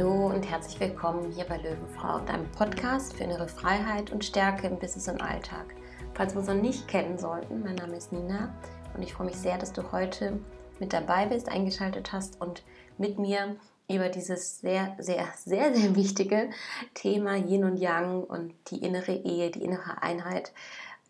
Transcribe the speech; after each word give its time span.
Hallo 0.00 0.28
und 0.28 0.50
herzlich 0.50 0.80
willkommen 0.80 1.30
hier 1.30 1.44
bei 1.44 1.58
Löwenfrau, 1.58 2.20
deinem 2.20 2.50
Podcast 2.52 3.12
für 3.12 3.24
innere 3.24 3.46
Freiheit 3.46 4.10
und 4.10 4.24
Stärke 4.24 4.66
im 4.66 4.78
Business 4.78 5.08
und 5.08 5.20
Alltag. 5.20 5.74
Falls 6.14 6.32
wir 6.32 6.38
uns 6.38 6.48
noch 6.48 6.54
nicht 6.54 6.88
kennen 6.88 7.18
sollten, 7.18 7.62
mein 7.62 7.74
Name 7.74 7.98
ist 7.98 8.10
Nina 8.10 8.54
und 8.94 9.02
ich 9.02 9.12
freue 9.12 9.26
mich 9.26 9.36
sehr, 9.36 9.58
dass 9.58 9.74
du 9.74 9.92
heute 9.92 10.40
mit 10.78 10.94
dabei 10.94 11.26
bist, 11.26 11.50
eingeschaltet 11.50 12.14
hast 12.14 12.40
und 12.40 12.62
mit 12.96 13.18
mir 13.18 13.56
über 13.90 14.08
dieses 14.08 14.60
sehr, 14.60 14.96
sehr, 14.98 15.28
sehr, 15.36 15.74
sehr 15.74 15.94
wichtige 15.94 16.48
Thema 16.94 17.36
Yin 17.36 17.64
und 17.64 17.76
Yang 17.76 18.24
und 18.24 18.54
die 18.70 18.82
innere 18.82 19.12
Ehe, 19.12 19.50
die 19.50 19.62
innere 19.62 20.02
Einheit, 20.02 20.54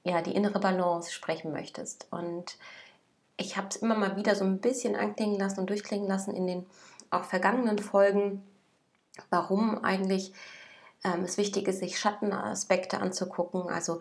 ja, 0.03 0.21
die 0.21 0.35
innere 0.35 0.59
Balance 0.59 1.13
sprechen 1.13 1.53
möchtest. 1.53 2.09
Und 2.11 2.59
ich 3.37 3.57
habe 3.57 3.69
es 3.71 3.77
immer 3.77 3.95
mal 3.95 4.17
wieder 4.17 4.35
so 4.35 4.45
ein 4.45 4.59
bisschen 4.59 4.97
anklingen 4.97 5.39
lassen 5.39 5.61
und 5.61 5.71
durchklingen 5.71 6.09
lassen 6.09 6.35
in 6.35 6.49
den 6.49 6.67
auch 7.11 7.25
vergangenen 7.25 7.79
Folgen, 7.79 8.43
warum 9.29 9.85
eigentlich 9.85 10.33
ähm, 11.05 11.23
es 11.25 11.37
wichtig 11.39 11.69
ist, 11.69 11.81
sich 11.81 11.99
Schattenaspekte 11.99 13.01
anzugucken, 13.01 13.69
also 13.69 14.01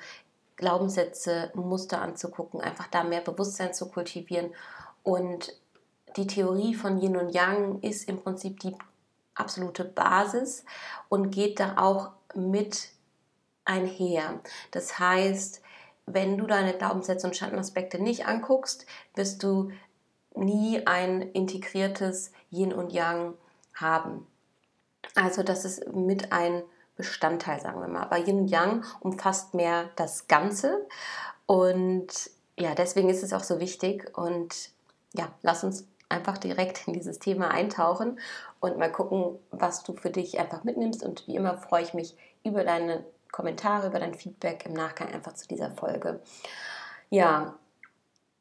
Glaubenssätze, 0.56 1.52
Muster 1.56 2.02
anzugucken, 2.02 2.62
einfach 2.62 2.88
da 2.88 3.04
mehr 3.04 3.22
Bewusstsein 3.22 3.74
zu 3.74 3.90
kultivieren. 3.90 4.54
Und 5.04 5.54
die 6.18 6.28
Theorie 6.28 6.76
von 6.76 7.02
Yin 7.02 7.18
und 7.18 7.30
Yang 7.34 7.80
ist 7.82 8.10
im 8.10 8.22
Prinzip 8.22 8.60
die 8.60 8.76
absolute 9.36 9.86
Basis 9.86 10.66
und 11.08 11.32
geht 11.32 11.60
da 11.60 11.78
auch 11.78 12.12
mit 12.36 12.90
einher. 13.64 14.42
Das 14.72 15.00
heißt, 15.00 15.62
wenn 16.06 16.38
du 16.38 16.48
deine 16.48 16.74
Glaubenssätze 16.74 17.28
und 17.28 17.38
Schattenaspekte 17.38 18.02
nicht 18.02 18.26
anguckst, 18.26 18.86
wirst 19.16 19.44
du 19.44 19.72
nie 20.36 20.86
ein 20.86 21.22
integriertes 21.22 22.32
Yin 22.52 22.74
und 22.74 22.92
Yang 22.92 23.36
haben. 23.74 24.28
Also 25.16 25.44
das 25.44 25.66
ist 25.66 25.92
mit 25.94 26.32
ein 26.32 26.64
Bestandteil, 26.96 27.62
sagen 27.62 27.80
wir 27.80 27.88
mal. 27.88 28.04
Aber 28.04 28.18
Yin 28.18 28.42
und 28.42 28.48
Yang 28.48 28.84
umfasst 29.00 29.54
mehr 29.54 29.90
das 29.96 30.28
Ganze 30.28 30.88
und 31.46 32.08
ja, 32.58 32.76
deswegen 32.76 33.10
ist 33.10 33.24
es 33.24 33.34
auch 33.34 33.44
so 33.44 33.60
wichtig 33.60 34.16
und 34.18 34.72
ja, 35.14 35.30
lass 35.42 35.64
uns 35.64 35.88
einfach 36.10 36.38
direkt 36.38 36.88
in 36.88 36.94
dieses 36.94 37.20
Thema 37.20 37.52
eintauchen 37.52 38.20
und 38.60 38.78
mal 38.78 38.92
gucken, 38.92 39.40
was 39.52 39.84
du 39.84 39.94
für 39.94 40.10
dich 40.10 40.40
einfach 40.40 40.64
mitnimmst. 40.64 41.04
Und 41.04 41.26
wie 41.28 41.36
immer 41.36 41.58
freue 41.58 41.84
ich 41.84 41.94
mich 41.94 42.18
über 42.44 42.64
deine 42.64 43.06
Kommentare, 43.32 43.88
über 43.88 44.00
dein 44.00 44.16
Feedback 44.16 44.66
im 44.66 44.74
Nachgang 44.74 45.14
einfach 45.14 45.34
zu 45.34 45.48
dieser 45.48 45.72
Folge. 45.72 46.20
Ja, 47.10 47.56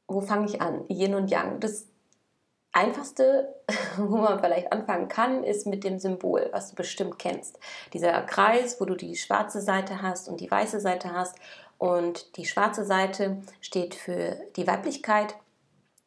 wo 0.06 0.20
fange 0.20 0.46
ich 0.46 0.60
an? 0.60 0.84
Yin 0.88 1.14
und 1.14 1.30
Yang. 1.30 1.60
Das 1.60 1.86
Einfachste, 2.78 3.54
wo 3.96 4.18
man 4.18 4.38
vielleicht 4.38 4.72
anfangen 4.72 5.08
kann, 5.08 5.42
ist 5.42 5.66
mit 5.66 5.82
dem 5.82 5.98
Symbol, 5.98 6.48
was 6.52 6.70
du 6.70 6.76
bestimmt 6.76 7.18
kennst. 7.18 7.58
Dieser 7.92 8.22
Kreis, 8.22 8.80
wo 8.80 8.84
du 8.84 8.94
die 8.94 9.16
schwarze 9.16 9.60
Seite 9.60 10.00
hast 10.00 10.28
und 10.28 10.40
die 10.40 10.50
weiße 10.50 10.78
Seite 10.78 11.12
hast. 11.12 11.36
Und 11.76 12.36
die 12.36 12.44
schwarze 12.44 12.84
Seite 12.84 13.42
steht 13.60 13.96
für 13.96 14.36
die 14.56 14.66
Weiblichkeit 14.66 15.34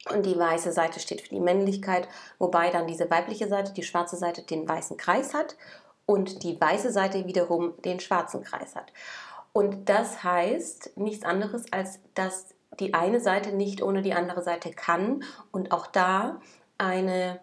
und 0.09 0.25
die 0.25 0.37
weiße 0.37 0.71
Seite 0.71 0.99
steht 0.99 1.21
für 1.21 1.29
die 1.29 1.39
Männlichkeit, 1.39 2.07
wobei 2.39 2.69
dann 2.69 2.87
diese 2.87 3.09
weibliche 3.09 3.47
Seite, 3.47 3.73
die 3.73 3.83
schwarze 3.83 4.15
Seite, 4.15 4.41
den 4.41 4.67
weißen 4.67 4.97
Kreis 4.97 5.33
hat 5.33 5.55
und 6.05 6.43
die 6.43 6.59
weiße 6.59 6.91
Seite 6.91 7.25
wiederum 7.25 7.73
den 7.83 7.99
schwarzen 7.99 8.43
Kreis 8.43 8.75
hat. 8.75 8.91
Und 9.53 9.89
das 9.89 10.23
heißt 10.23 10.97
nichts 10.97 11.25
anderes, 11.25 11.71
als 11.71 11.99
dass 12.15 12.47
die 12.79 12.93
eine 12.93 13.19
Seite 13.19 13.51
nicht 13.51 13.81
ohne 13.81 14.01
die 14.01 14.13
andere 14.13 14.41
Seite 14.41 14.71
kann 14.71 15.23
und 15.51 15.71
auch 15.71 15.87
da 15.87 16.39
eine, 16.81 17.39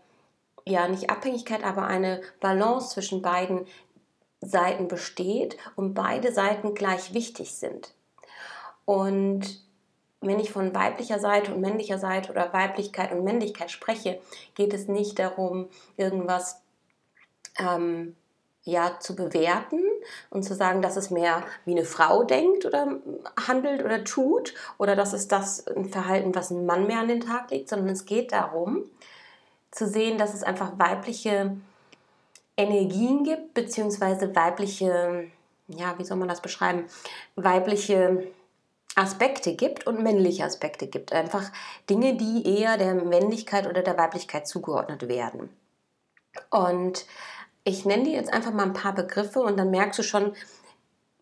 ja, 0.66 0.88
nicht 0.88 1.10
Abhängigkeit, 1.10 1.64
aber 1.64 1.86
eine 1.86 2.20
Balance 2.40 2.90
zwischen 2.90 3.22
beiden 3.22 3.66
Seiten 4.40 4.88
besteht 4.88 5.56
und 5.76 5.94
beide 5.94 6.32
Seiten 6.32 6.74
gleich 6.74 7.14
wichtig 7.14 7.54
sind. 7.54 7.94
Und 8.84 9.62
wenn 10.20 10.40
ich 10.40 10.50
von 10.50 10.74
weiblicher 10.74 11.18
Seite 11.18 11.54
und 11.54 11.60
männlicher 11.60 11.98
Seite 11.98 12.30
oder 12.30 12.52
Weiblichkeit 12.52 13.12
und 13.12 13.24
Männlichkeit 13.24 13.70
spreche, 13.70 14.20
geht 14.54 14.74
es 14.74 14.88
nicht 14.88 15.18
darum, 15.18 15.68
irgendwas 15.96 16.60
ähm, 17.58 18.16
ja, 18.64 18.98
zu 19.00 19.16
bewerten 19.16 19.82
und 20.30 20.42
zu 20.42 20.54
sagen, 20.54 20.82
dass 20.82 20.96
es 20.96 21.10
mehr 21.10 21.42
wie 21.64 21.72
eine 21.72 21.84
Frau 21.84 22.24
denkt 22.24 22.66
oder 22.66 22.98
handelt 23.46 23.84
oder 23.84 24.04
tut 24.04 24.54
oder 24.76 24.96
dass 24.96 25.12
es 25.12 25.28
das 25.28 25.66
ein 25.66 25.86
Verhalten, 25.86 26.34
was 26.34 26.50
ein 26.50 26.66
Mann 26.66 26.86
mehr 26.86 27.00
an 27.00 27.08
den 27.08 27.20
Tag 27.20 27.50
legt, 27.50 27.68
sondern 27.68 27.88
es 27.88 28.04
geht 28.04 28.32
darum, 28.32 28.84
zu 29.70 29.86
sehen, 29.86 30.18
dass 30.18 30.34
es 30.34 30.42
einfach 30.42 30.78
weibliche 30.78 31.56
Energien 32.56 33.24
gibt, 33.24 33.54
beziehungsweise 33.54 34.34
weibliche, 34.34 35.30
ja, 35.68 35.98
wie 35.98 36.04
soll 36.04 36.16
man 36.16 36.28
das 36.28 36.42
beschreiben, 36.42 36.86
weibliche 37.36 38.26
Aspekte 38.96 39.54
gibt 39.54 39.86
und 39.86 40.02
männliche 40.02 40.44
Aspekte 40.44 40.88
gibt. 40.88 41.12
Einfach 41.12 41.52
Dinge, 41.88 42.16
die 42.16 42.58
eher 42.58 42.76
der 42.76 42.94
Männlichkeit 42.94 43.66
oder 43.66 43.82
der 43.82 43.96
Weiblichkeit 43.96 44.48
zugeordnet 44.48 45.08
werden. 45.08 45.50
Und 46.50 47.06
ich 47.64 47.84
nenne 47.84 48.04
dir 48.04 48.14
jetzt 48.14 48.32
einfach 48.32 48.52
mal 48.52 48.64
ein 48.64 48.72
paar 48.72 48.94
Begriffe 48.94 49.40
und 49.40 49.56
dann 49.56 49.70
merkst 49.70 49.98
du 49.98 50.02
schon, 50.02 50.34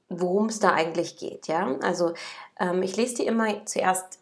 worum 0.09 0.47
es 0.47 0.59
da 0.59 0.73
eigentlich 0.73 1.17
geht. 1.17 1.49
Ja? 1.49 1.77
Also 1.83 2.15
ähm, 2.59 2.83
ich 2.83 2.97
lese 2.97 3.17
dir 3.17 3.27
immer 3.27 3.67
zuerst 3.67 4.21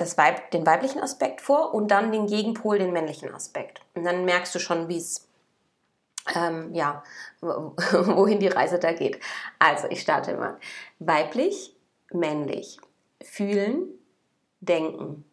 das 0.00 0.16
Weib, 0.16 0.50
den 0.50 0.66
weiblichen 0.66 1.00
Aspekt 1.00 1.40
vor 1.40 1.74
und 1.74 1.90
dann 1.90 2.12
den 2.12 2.26
Gegenpol, 2.26 2.78
den 2.78 2.92
männlichen 2.92 3.34
Aspekt. 3.34 3.80
Und 3.94 4.04
dann 4.04 4.24
merkst 4.24 4.54
du 4.54 4.58
schon, 4.58 4.88
wie 4.88 4.98
es 4.98 5.28
ähm, 6.34 6.74
ja, 6.74 7.02
wohin 7.40 8.40
die 8.40 8.48
Reise 8.48 8.78
da 8.78 8.92
geht. 8.92 9.20
Also, 9.58 9.88
ich 9.88 10.00
starte 10.00 10.36
mal. 10.36 10.58
Weiblich 10.98 11.74
männlich. 12.12 12.78
Fühlen, 13.22 13.88
denken, 14.60 15.24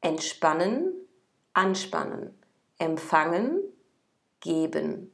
entspannen, 0.00 0.92
anspannen, 1.52 2.34
empfangen, 2.78 3.60
geben. 4.40 5.12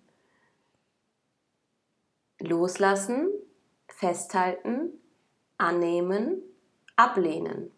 Loslassen, 2.38 3.28
festhalten, 3.88 4.92
annehmen, 5.58 6.42
ablehnen. 6.96 7.70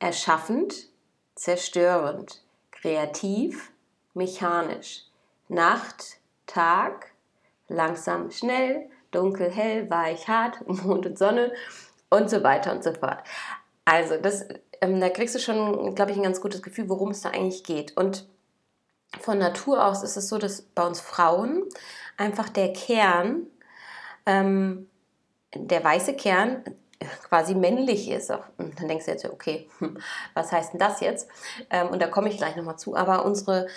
Erschaffend, 0.00 0.88
zerstörend, 1.36 2.42
kreativ, 2.72 3.70
mechanisch. 4.14 5.04
Nacht, 5.48 6.18
Tag, 6.46 7.12
langsam, 7.68 8.30
schnell, 8.32 8.90
dunkel, 9.12 9.50
hell, 9.50 9.88
weich, 9.88 10.26
hart, 10.26 10.56
Mond 10.66 11.06
und 11.06 11.18
Sonne, 11.18 11.52
und 12.10 12.28
so 12.28 12.42
weiter 12.42 12.72
und 12.72 12.82
so 12.82 12.92
fort. 12.92 13.22
Also, 13.84 14.16
das, 14.16 14.46
ähm, 14.80 15.00
da 15.00 15.08
kriegst 15.08 15.34
du 15.34 15.38
schon, 15.38 15.94
glaube 15.94 16.10
ich, 16.10 16.16
ein 16.16 16.22
ganz 16.22 16.40
gutes 16.40 16.62
Gefühl, 16.62 16.88
worum 16.88 17.10
es 17.10 17.22
da 17.22 17.30
eigentlich 17.30 17.64
geht. 17.64 17.96
Und 17.96 18.26
von 19.20 19.38
Natur 19.38 19.84
aus 19.84 20.02
ist 20.02 20.16
es 20.16 20.28
so, 20.28 20.38
dass 20.38 20.62
bei 20.62 20.86
uns 20.86 21.00
Frauen 21.00 21.64
einfach 22.16 22.48
der 22.48 22.72
Kern, 22.72 23.46
ähm, 24.26 24.88
der 25.54 25.82
weiße 25.82 26.14
Kern, 26.14 26.64
quasi 27.28 27.54
männlich 27.54 28.10
ist. 28.10 28.30
Und 28.30 28.78
dann 28.78 28.88
denkst 28.88 29.06
du 29.06 29.10
jetzt, 29.12 29.24
okay, 29.24 29.68
hm, 29.78 29.98
was 30.34 30.52
heißt 30.52 30.72
denn 30.72 30.80
das 30.80 31.00
jetzt? 31.00 31.28
Ähm, 31.70 31.88
und 31.88 32.00
da 32.00 32.08
komme 32.08 32.28
ich 32.28 32.36
gleich 32.36 32.56
nochmal 32.56 32.78
zu. 32.78 32.96
Aber 32.96 33.24
unsere 33.24 33.68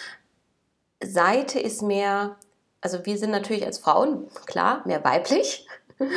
Seite 1.04 1.60
ist 1.60 1.82
mehr, 1.82 2.38
also 2.82 3.06
wir 3.06 3.18
sind 3.18 3.32
natürlich 3.32 3.66
als 3.66 3.80
Frauen, 3.80 4.28
klar, 4.46 4.82
mehr 4.86 5.04
weiblich. 5.04 5.68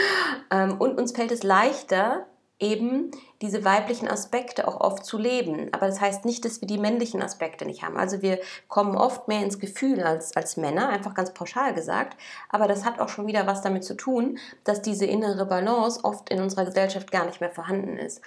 Ähm, 0.51 0.81
und 0.81 0.99
uns 0.99 1.13
fällt 1.13 1.31
es 1.31 1.43
leichter, 1.43 2.27
eben 2.59 3.11
diese 3.43 3.65
weiblichen 3.65 4.09
Aspekte 4.09 4.67
auch 4.67 4.81
oft 4.81 5.05
zu 5.05 5.19
leben. 5.19 5.69
Aber 5.73 5.87
das 5.87 6.01
heißt 6.01 6.25
nicht, 6.25 6.45
dass 6.45 6.61
wir 6.61 6.69
die 6.69 6.79
männlichen 6.79 7.23
Aspekte 7.23 7.67
nicht 7.67 7.83
haben. 7.83 7.99
Also 7.99 8.23
wir 8.23 8.39
kommen 8.69 8.97
oft 8.97 9.29
mehr 9.29 9.43
ins 9.43 9.59
Gefühl 9.59 10.03
als, 10.03 10.35
als 10.37 10.57
Männer, 10.57 10.89
einfach 10.89 11.15
ganz 11.15 11.35
pauschal 11.35 11.75
gesagt. 11.75 12.17
Aber 12.49 12.67
das 12.67 12.85
hat 12.85 12.99
auch 12.99 13.11
schon 13.11 13.27
wieder 13.27 13.47
was 13.47 13.61
damit 13.61 13.85
zu 13.85 13.95
tun, 13.95 14.39
dass 14.65 14.81
diese 14.81 15.05
innere 15.05 15.45
Balance 15.45 16.01
oft 16.03 16.31
in 16.31 16.41
unserer 16.41 16.65
Gesellschaft 16.65 17.11
gar 17.11 17.27
nicht 17.27 17.41
mehr 17.41 17.51
vorhanden 17.51 17.99
ist. 17.99 18.23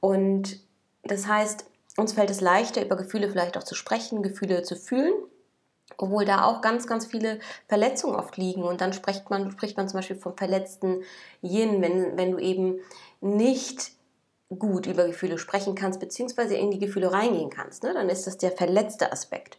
Und 0.00 0.60
das 1.04 1.28
heißt, 1.28 1.64
uns 1.96 2.12
fällt 2.12 2.30
es 2.30 2.40
leichter, 2.40 2.84
über 2.84 2.96
Gefühle 2.96 3.28
vielleicht 3.28 3.56
auch 3.56 3.64
zu 3.64 3.76
sprechen, 3.76 4.22
Gefühle 4.22 4.62
zu 4.62 4.74
fühlen 4.74 5.12
obwohl 5.98 6.24
da 6.24 6.44
auch 6.44 6.62
ganz, 6.62 6.86
ganz 6.86 7.06
viele 7.06 7.40
Verletzungen 7.66 8.14
oft 8.14 8.36
liegen. 8.36 8.62
Und 8.62 8.80
dann 8.80 8.92
spricht 8.92 9.28
man, 9.30 9.50
spricht 9.50 9.76
man 9.76 9.88
zum 9.88 9.98
Beispiel 9.98 10.16
vom 10.16 10.36
verletzten 10.36 11.02
Yin, 11.42 11.82
wenn, 11.82 12.16
wenn 12.16 12.30
du 12.30 12.38
eben 12.38 12.80
nicht 13.20 13.92
gut 14.48 14.86
über 14.86 15.06
Gefühle 15.06 15.36
sprechen 15.36 15.74
kannst, 15.74 16.00
beziehungsweise 16.00 16.54
in 16.54 16.70
die 16.70 16.78
Gefühle 16.78 17.12
reingehen 17.12 17.50
kannst, 17.50 17.82
ne? 17.82 17.92
dann 17.92 18.08
ist 18.08 18.26
das 18.26 18.38
der 18.38 18.52
verletzte 18.52 19.12
Aspekt. 19.12 19.58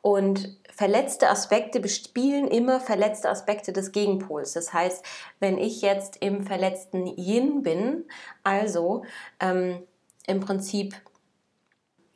Und 0.00 0.56
verletzte 0.72 1.28
Aspekte 1.28 1.80
bespielen 1.80 2.46
immer 2.46 2.78
verletzte 2.78 3.28
Aspekte 3.28 3.72
des 3.72 3.90
Gegenpols. 3.90 4.52
Das 4.52 4.72
heißt, 4.72 5.04
wenn 5.40 5.58
ich 5.58 5.82
jetzt 5.82 6.18
im 6.22 6.46
verletzten 6.46 7.06
Yin 7.06 7.62
bin, 7.62 8.04
also 8.44 9.04
ähm, 9.40 9.82
im 10.28 10.38
Prinzip 10.38 10.94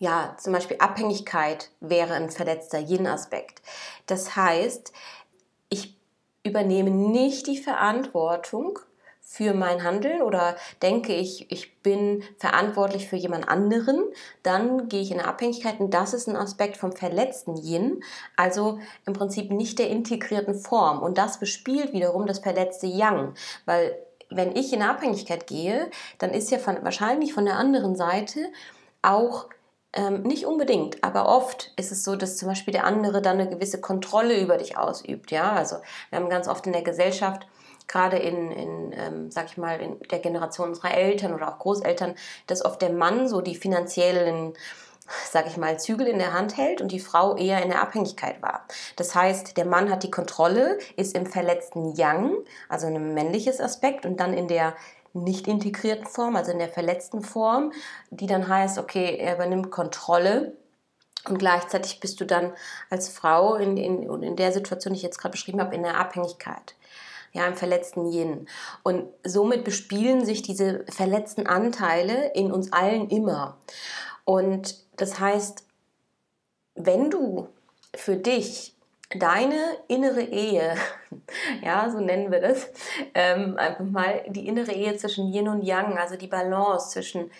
ja, 0.02 0.34
zum 0.36 0.52
Beispiel 0.52 0.78
Abhängigkeit 0.80 1.70
wäre 1.78 2.14
ein 2.14 2.28
verletzter 2.28 2.80
Yin-Aspekt. 2.80 3.62
Das 4.06 4.34
heißt, 4.34 4.92
ich 5.68 5.96
übernehme 6.42 6.90
nicht 6.90 7.46
die 7.46 7.56
Verantwortung 7.56 8.80
für 9.20 9.54
mein 9.54 9.84
Handeln 9.84 10.20
oder 10.22 10.56
denke 10.82 11.14
ich, 11.14 11.52
ich 11.52 11.80
bin 11.82 12.24
verantwortlich 12.36 13.06
für 13.06 13.14
jemand 13.14 13.48
anderen, 13.48 14.02
dann 14.42 14.88
gehe 14.88 15.02
ich 15.02 15.12
in 15.12 15.20
eine 15.20 15.28
Abhängigkeit 15.28 15.78
und 15.78 15.94
das 15.94 16.14
ist 16.14 16.28
ein 16.28 16.34
Aspekt 16.34 16.78
vom 16.78 16.90
verletzten 16.90 17.56
Yin, 17.56 18.02
also 18.36 18.80
im 19.06 19.12
Prinzip 19.12 19.52
nicht 19.52 19.78
der 19.78 19.88
integrierten 19.88 20.56
Form 20.56 21.00
und 21.00 21.16
das 21.16 21.38
bespielt 21.38 21.92
wiederum 21.92 22.26
das 22.26 22.40
verletzte 22.40 22.88
Yang, 22.88 23.34
weil 23.66 23.96
wenn 24.30 24.56
ich 24.56 24.72
in 24.72 24.82
eine 24.82 24.90
Abhängigkeit 24.90 25.46
gehe, 25.46 25.88
dann 26.18 26.30
ist 26.30 26.50
ja 26.50 26.58
von, 26.58 26.82
wahrscheinlich 26.82 27.32
von 27.32 27.44
der 27.44 27.56
anderen 27.56 27.94
Seite 27.94 28.50
auch 29.00 29.46
ähm, 29.94 30.22
nicht 30.22 30.46
unbedingt, 30.46 31.02
aber 31.04 31.28
oft 31.28 31.72
ist 31.76 31.92
es 31.92 32.04
so, 32.04 32.16
dass 32.16 32.36
zum 32.36 32.48
Beispiel 32.48 32.72
der 32.72 32.84
andere 32.84 33.20
dann 33.20 33.38
eine 33.38 33.50
gewisse 33.50 33.80
Kontrolle 33.80 34.40
über 34.40 34.56
dich 34.56 34.78
ausübt. 34.78 35.30
Ja, 35.30 35.52
also 35.52 35.76
wir 36.10 36.18
haben 36.18 36.30
ganz 36.30 36.48
oft 36.48 36.66
in 36.66 36.72
der 36.72 36.82
Gesellschaft 36.82 37.46
gerade 37.88 38.16
in, 38.16 38.50
in 38.52 38.92
ähm, 38.92 39.30
sag 39.30 39.46
ich 39.46 39.58
mal, 39.58 39.80
in 39.80 39.98
der 40.10 40.20
Generation 40.20 40.70
unserer 40.70 40.94
Eltern 40.94 41.34
oder 41.34 41.48
auch 41.48 41.58
Großeltern, 41.58 42.14
dass 42.46 42.64
oft 42.64 42.80
der 42.80 42.92
Mann 42.92 43.28
so 43.28 43.40
die 43.40 43.56
finanziellen 43.56 44.54
sag 45.30 45.46
ich 45.46 45.56
mal, 45.56 45.78
Zügel 45.78 46.06
in 46.06 46.18
der 46.18 46.32
Hand 46.32 46.56
hält 46.56 46.80
und 46.80 46.92
die 46.92 47.00
Frau 47.00 47.36
eher 47.36 47.62
in 47.62 47.68
der 47.68 47.82
Abhängigkeit 47.82 48.40
war. 48.40 48.66
Das 48.96 49.14
heißt, 49.14 49.56
der 49.56 49.66
Mann 49.66 49.90
hat 49.90 50.04
die 50.04 50.10
Kontrolle, 50.10 50.78
ist 50.96 51.16
im 51.16 51.26
verletzten 51.26 51.94
Yang, 51.96 52.36
also 52.68 52.86
ein 52.86 53.14
männliches 53.14 53.60
Aspekt 53.60 54.06
und 54.06 54.20
dann 54.20 54.32
in 54.32 54.48
der 54.48 54.74
nicht 55.14 55.46
integrierten 55.46 56.06
Form, 56.06 56.36
also 56.36 56.52
in 56.52 56.58
der 56.58 56.68
verletzten 56.68 57.22
Form, 57.22 57.72
die 58.10 58.26
dann 58.26 58.48
heißt, 58.48 58.78
okay, 58.78 59.16
er 59.16 59.34
übernimmt 59.34 59.70
Kontrolle 59.70 60.56
und 61.28 61.38
gleichzeitig 61.38 62.00
bist 62.00 62.20
du 62.20 62.24
dann 62.24 62.52
als 62.90 63.08
Frau 63.08 63.54
in, 63.56 63.76
in, 63.76 64.22
in 64.22 64.36
der 64.36 64.52
Situation, 64.52 64.92
die 64.92 64.98
ich 64.98 65.04
jetzt 65.04 65.18
gerade 65.18 65.32
beschrieben 65.32 65.60
habe, 65.60 65.74
in 65.74 65.82
der 65.82 65.98
Abhängigkeit 65.98 66.74
ja, 67.32 67.46
im 67.46 67.56
verletzten 67.56 68.12
Yin. 68.12 68.46
Und 68.82 69.06
somit 69.24 69.64
bespielen 69.64 70.24
sich 70.24 70.42
diese 70.42 70.84
verletzten 70.88 71.46
Anteile 71.46 72.32
in 72.34 72.52
uns 72.52 72.72
allen 72.72 73.08
immer. 73.08 73.56
Und 74.24 74.76
das 74.96 75.18
heißt, 75.18 75.64
wenn 76.74 77.10
du 77.10 77.48
für 77.94 78.16
dich 78.16 78.76
deine 79.18 79.76
innere 79.88 80.22
Ehe, 80.22 80.74
ja, 81.62 81.90
so 81.90 82.00
nennen 82.00 82.30
wir 82.30 82.40
das, 82.40 82.70
ähm, 83.14 83.56
einfach 83.56 83.84
mal 83.84 84.24
die 84.28 84.46
innere 84.46 84.72
Ehe 84.72 84.96
zwischen 84.96 85.32
Yin 85.32 85.48
und 85.48 85.62
Yang, 85.62 85.98
also 85.98 86.16
die 86.16 86.26
Balance 86.26 86.90
zwischen 86.90 87.30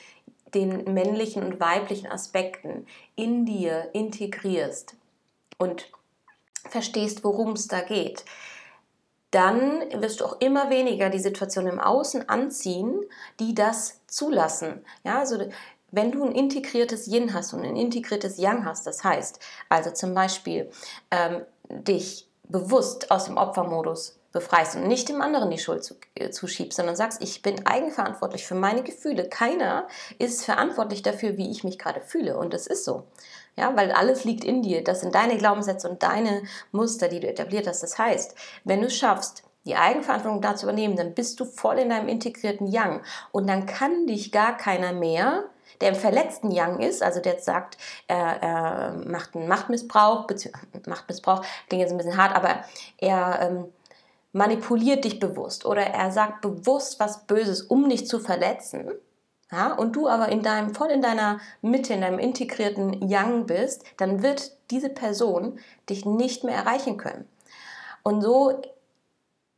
den 0.54 0.92
männlichen 0.92 1.42
und 1.44 1.60
weiblichen 1.60 2.10
Aspekten 2.10 2.86
in 3.16 3.46
dir 3.46 3.90
integrierst 3.94 4.94
und 5.58 5.90
verstehst, 6.68 7.24
worum 7.24 7.52
es 7.52 7.68
da 7.68 7.80
geht, 7.80 8.24
dann 9.30 9.80
wirst 10.02 10.20
du 10.20 10.26
auch 10.26 10.40
immer 10.40 10.68
weniger 10.68 11.08
die 11.08 11.18
Situation 11.18 11.66
im 11.66 11.80
Außen 11.80 12.28
anziehen, 12.28 13.00
die 13.40 13.54
das 13.54 14.02
zulassen. 14.06 14.84
Ja, 15.04 15.20
also 15.20 15.38
wenn 15.90 16.12
du 16.12 16.24
ein 16.24 16.32
integriertes 16.32 17.06
Yin 17.06 17.32
hast 17.32 17.54
und 17.54 17.64
ein 17.64 17.76
integriertes 17.76 18.38
Yang 18.38 18.66
hast, 18.66 18.86
das 18.86 19.02
heißt, 19.04 19.40
also 19.70 19.90
zum 19.90 20.14
Beispiel 20.14 20.70
ähm, 21.10 21.42
dich 21.68 22.28
bewusst 22.48 23.10
aus 23.10 23.24
dem 23.26 23.36
Opfermodus 23.36 24.18
befreist 24.32 24.76
und 24.76 24.88
nicht 24.88 25.08
dem 25.08 25.20
anderen 25.20 25.50
die 25.50 25.58
Schuld 25.58 25.84
zu, 25.84 25.94
äh, 26.14 26.30
zuschiebst, 26.30 26.76
sondern 26.76 26.96
sagst, 26.96 27.22
ich 27.22 27.42
bin 27.42 27.66
eigenverantwortlich 27.66 28.46
für 28.46 28.54
meine 28.54 28.82
Gefühle. 28.82 29.28
Keiner 29.28 29.86
ist 30.18 30.44
verantwortlich 30.44 31.02
dafür, 31.02 31.36
wie 31.36 31.50
ich 31.50 31.64
mich 31.64 31.78
gerade 31.78 32.00
fühle. 32.00 32.38
Und 32.38 32.54
das 32.54 32.66
ist 32.66 32.84
so. 32.84 33.04
Ja, 33.56 33.76
weil 33.76 33.92
alles 33.92 34.24
liegt 34.24 34.44
in 34.44 34.62
dir. 34.62 34.82
Das 34.82 35.00
sind 35.00 35.14
deine 35.14 35.36
Glaubenssätze 35.36 35.88
und 35.88 36.02
deine 36.02 36.42
Muster, 36.72 37.08
die 37.08 37.20
du 37.20 37.28
etabliert 37.28 37.66
hast. 37.66 37.82
Das 37.82 37.98
heißt, 37.98 38.34
wenn 38.64 38.80
du 38.80 38.86
es 38.86 38.96
schaffst, 38.96 39.44
die 39.66 39.76
Eigenverantwortung 39.76 40.40
da 40.40 40.56
zu 40.56 40.66
übernehmen, 40.66 40.96
dann 40.96 41.14
bist 41.14 41.38
du 41.38 41.44
voll 41.44 41.78
in 41.78 41.90
deinem 41.90 42.08
integrierten 42.08 42.66
Yang. 42.66 43.02
Und 43.30 43.46
dann 43.48 43.66
kann 43.66 44.06
dich 44.06 44.32
gar 44.32 44.56
keiner 44.56 44.92
mehr, 44.92 45.44
der 45.82 45.90
im 45.90 45.94
verletzten 45.94 46.50
Yang 46.50 46.80
ist, 46.80 47.02
also 47.02 47.20
der 47.20 47.34
jetzt 47.34 47.44
sagt, 47.44 47.76
er, 48.06 48.42
er 48.42 48.92
macht 49.04 49.34
einen 49.34 49.48
Machtmissbrauch, 49.48 50.26
Machtmissbrauch 50.86 51.44
klingt 51.68 51.82
jetzt 51.82 51.90
ein 51.90 51.98
bisschen 51.98 52.16
hart, 52.16 52.34
aber 52.34 52.64
er 52.98 53.40
ähm, 53.42 53.64
manipuliert 54.32 55.04
dich 55.04 55.18
bewusst 55.18 55.66
oder 55.66 55.82
er 55.82 56.10
sagt 56.10 56.40
bewusst 56.40 56.98
was 56.98 57.26
Böses, 57.26 57.62
um 57.62 57.88
dich 57.88 58.06
zu 58.06 58.18
verletzen 58.18 58.92
ja, 59.52 59.74
und 59.74 59.94
du 59.94 60.08
aber 60.08 60.30
in 60.30 60.42
deinem, 60.42 60.74
voll 60.74 60.90
in 60.90 61.02
deiner 61.02 61.38
Mitte, 61.60 61.92
in 61.92 62.00
deinem 62.00 62.18
integrierten 62.18 63.06
Yang 63.06 63.44
bist, 63.44 63.84
dann 63.98 64.22
wird 64.22 64.56
diese 64.70 64.88
Person 64.88 65.58
dich 65.90 66.06
nicht 66.06 66.42
mehr 66.42 66.56
erreichen 66.56 66.96
können. 66.96 67.28
Und 68.02 68.22
so 68.22 68.62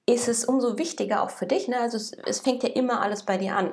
ist 0.07 0.27
es 0.27 0.45
umso 0.45 0.79
wichtiger 0.79 1.23
auch 1.23 1.31
für 1.31 1.47
dich. 1.47 1.69
Ne? 1.69 1.79
Also 1.79 1.97
es, 1.97 2.13
es 2.13 2.41
fängt 2.41 2.65
ja 2.65 2.71
immer 2.71 3.03
alles 3.03 3.23
bei 3.23 3.39
dir 3.39 3.57
an. 3.57 3.71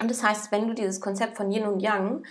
Und 0.00 0.10
das 0.10 0.22
heißt, 0.22 0.52
wenn 0.52 0.68
du 0.68 0.74
dieses 0.74 1.00
Konzept 1.00 1.36
von 1.36 1.50
Yin 1.50 1.66
und 1.66 1.80
Yang 1.80 2.24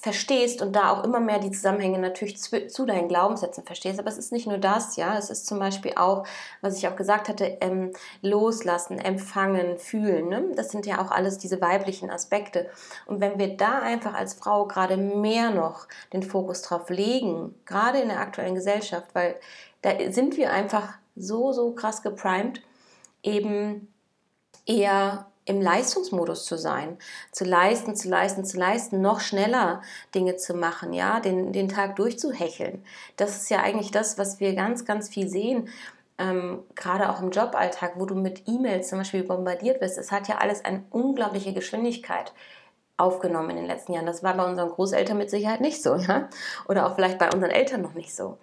verstehst 0.00 0.62
und 0.62 0.74
da 0.74 0.90
auch 0.90 1.04
immer 1.04 1.20
mehr 1.20 1.38
die 1.38 1.50
Zusammenhänge 1.50 1.98
natürlich 1.98 2.38
zu, 2.38 2.66
zu, 2.68 2.86
deinen 2.86 3.08
Glaubenssätzen 3.08 3.64
verstehst. 3.64 3.98
Aber 3.98 4.08
es 4.08 4.16
ist 4.16 4.32
nicht 4.32 4.46
nur 4.46 4.56
das, 4.56 4.96
ja, 4.96 5.18
es 5.18 5.28
ist 5.28 5.46
zum 5.46 5.58
Beispiel 5.58 5.92
auch, 5.96 6.26
was 6.62 6.78
ich 6.78 6.88
auch 6.88 6.96
gesagt 6.96 7.28
hatte, 7.28 7.58
ähm, 7.60 7.92
loslassen, 8.22 8.98
empfangen, 8.98 9.78
fühlen. 9.78 10.28
Ne? 10.28 10.52
Das 10.56 10.70
sind 10.70 10.86
ja 10.86 11.02
auch 11.02 11.10
alles 11.10 11.36
diese 11.36 11.60
weiblichen 11.60 12.10
Aspekte. 12.10 12.70
Und 13.04 13.20
wenn 13.20 13.38
wir 13.38 13.58
da 13.58 13.80
einfach 13.80 14.14
als 14.14 14.32
Frau 14.32 14.66
gerade 14.66 14.96
mehr 14.96 15.50
noch 15.50 15.86
den 16.14 16.22
Fokus 16.22 16.62
drauf 16.62 16.88
legen, 16.88 17.54
gerade 17.66 17.98
in 17.98 18.08
der 18.08 18.20
aktuellen 18.20 18.54
Gesellschaft, 18.54 19.08
weil 19.12 19.38
da 19.82 19.90
sind 20.10 20.38
wir 20.38 20.50
einfach 20.50 20.94
so, 21.14 21.52
so 21.52 21.74
krass 21.74 22.02
geprimed, 22.02 22.62
eben 23.22 23.92
eher 24.64 25.29
im 25.50 25.60
Leistungsmodus 25.60 26.44
zu 26.44 26.56
sein, 26.56 26.96
zu 27.32 27.44
leisten, 27.44 27.96
zu 27.96 28.08
leisten, 28.08 28.44
zu 28.44 28.56
leisten, 28.56 29.00
noch 29.00 29.20
schneller 29.20 29.82
Dinge 30.14 30.36
zu 30.36 30.54
machen, 30.54 30.92
ja, 30.92 31.20
den, 31.20 31.52
den 31.52 31.68
Tag 31.68 31.96
durchzuhecheln. 31.96 32.84
Das 33.16 33.36
ist 33.36 33.50
ja 33.50 33.60
eigentlich 33.60 33.90
das, 33.90 34.16
was 34.16 34.40
wir 34.40 34.54
ganz, 34.54 34.84
ganz 34.84 35.08
viel 35.08 35.28
sehen. 35.28 35.68
Ähm, 36.18 36.62
gerade 36.76 37.10
auch 37.10 37.20
im 37.20 37.30
Joballtag, 37.30 37.94
wo 37.96 38.06
du 38.06 38.14
mit 38.14 38.46
E-Mails 38.46 38.88
zum 38.88 38.98
Beispiel 38.98 39.24
bombardiert 39.24 39.80
wirst, 39.80 39.98
es 39.98 40.12
hat 40.12 40.28
ja 40.28 40.38
alles 40.38 40.64
eine 40.64 40.84
unglaubliche 40.90 41.52
Geschwindigkeit 41.52 42.32
aufgenommen 42.96 43.50
in 43.50 43.56
den 43.56 43.66
letzten 43.66 43.94
Jahren. 43.94 44.06
Das 44.06 44.22
war 44.22 44.36
bei 44.36 44.44
unseren 44.44 44.68
Großeltern 44.68 45.18
mit 45.18 45.30
Sicherheit 45.30 45.60
nicht 45.60 45.82
so, 45.82 45.96
ja? 45.96 46.28
Oder 46.68 46.86
auch 46.86 46.94
vielleicht 46.94 47.18
bei 47.18 47.30
unseren 47.30 47.50
Eltern 47.50 47.82
noch 47.82 47.94
nicht 47.94 48.14
so. 48.14 48.38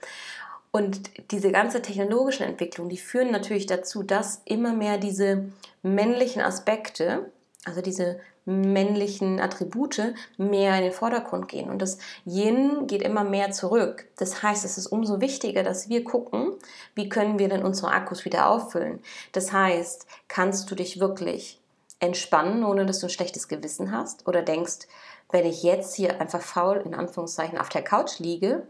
Und 0.71 1.31
diese 1.31 1.51
ganze 1.51 1.81
technologischen 1.81 2.43
Entwicklung, 2.43 2.89
die 2.89 2.97
führen 2.97 3.31
natürlich 3.31 3.65
dazu, 3.65 4.03
dass 4.03 4.41
immer 4.45 4.74
mehr 4.74 4.97
diese 4.97 5.45
männlichen 5.81 6.41
Aspekte, 6.41 7.31
also 7.65 7.81
diese 7.81 8.19
männlichen 8.47 9.41
Attribute 9.41 10.13
mehr 10.38 10.77
in 10.77 10.83
den 10.83 10.91
Vordergrund 10.93 11.50
gehen. 11.50 11.69
Und 11.69 11.81
das 11.81 11.97
Yin 12.25 12.88
geht 12.88 13.01
immer 13.01 13.25
mehr 13.25 13.51
zurück. 13.51 14.07
Das 14.17 14.41
heißt, 14.41 14.63
es 14.63 14.77
ist 14.77 14.88
umso 14.88 15.19
wichtiger, 15.19 15.63
dass 15.63 15.89
wir 15.89 16.05
gucken, 16.05 16.53
wie 16.95 17.09
können 17.09 17.39
wir 17.39 17.50
denn 17.50 17.63
unsere 17.63 17.91
Akkus 17.91 18.24
wieder 18.24 18.50
auffüllen. 18.50 19.00
Das 19.33 19.51
heißt, 19.51 20.07
kannst 20.29 20.71
du 20.71 20.75
dich 20.75 21.00
wirklich 21.00 21.59
entspannen, 22.00 22.63
ohne 22.63 22.86
dass 22.86 23.00
du 23.00 23.07
ein 23.07 23.12
schlechtes 23.12 23.50
Gewissen 23.50 23.91
hast? 23.91 24.25
Oder 24.27 24.43
denkst, 24.43 24.88
wenn 25.29 25.45
ich 25.45 25.63
jetzt 25.63 25.95
hier 25.95 26.21
einfach 26.21 26.41
faul 26.41 26.81
in 26.86 26.93
Anführungszeichen 26.93 27.57
auf 27.57 27.67
der 27.67 27.83
Couch 27.83 28.19
liege, 28.19 28.65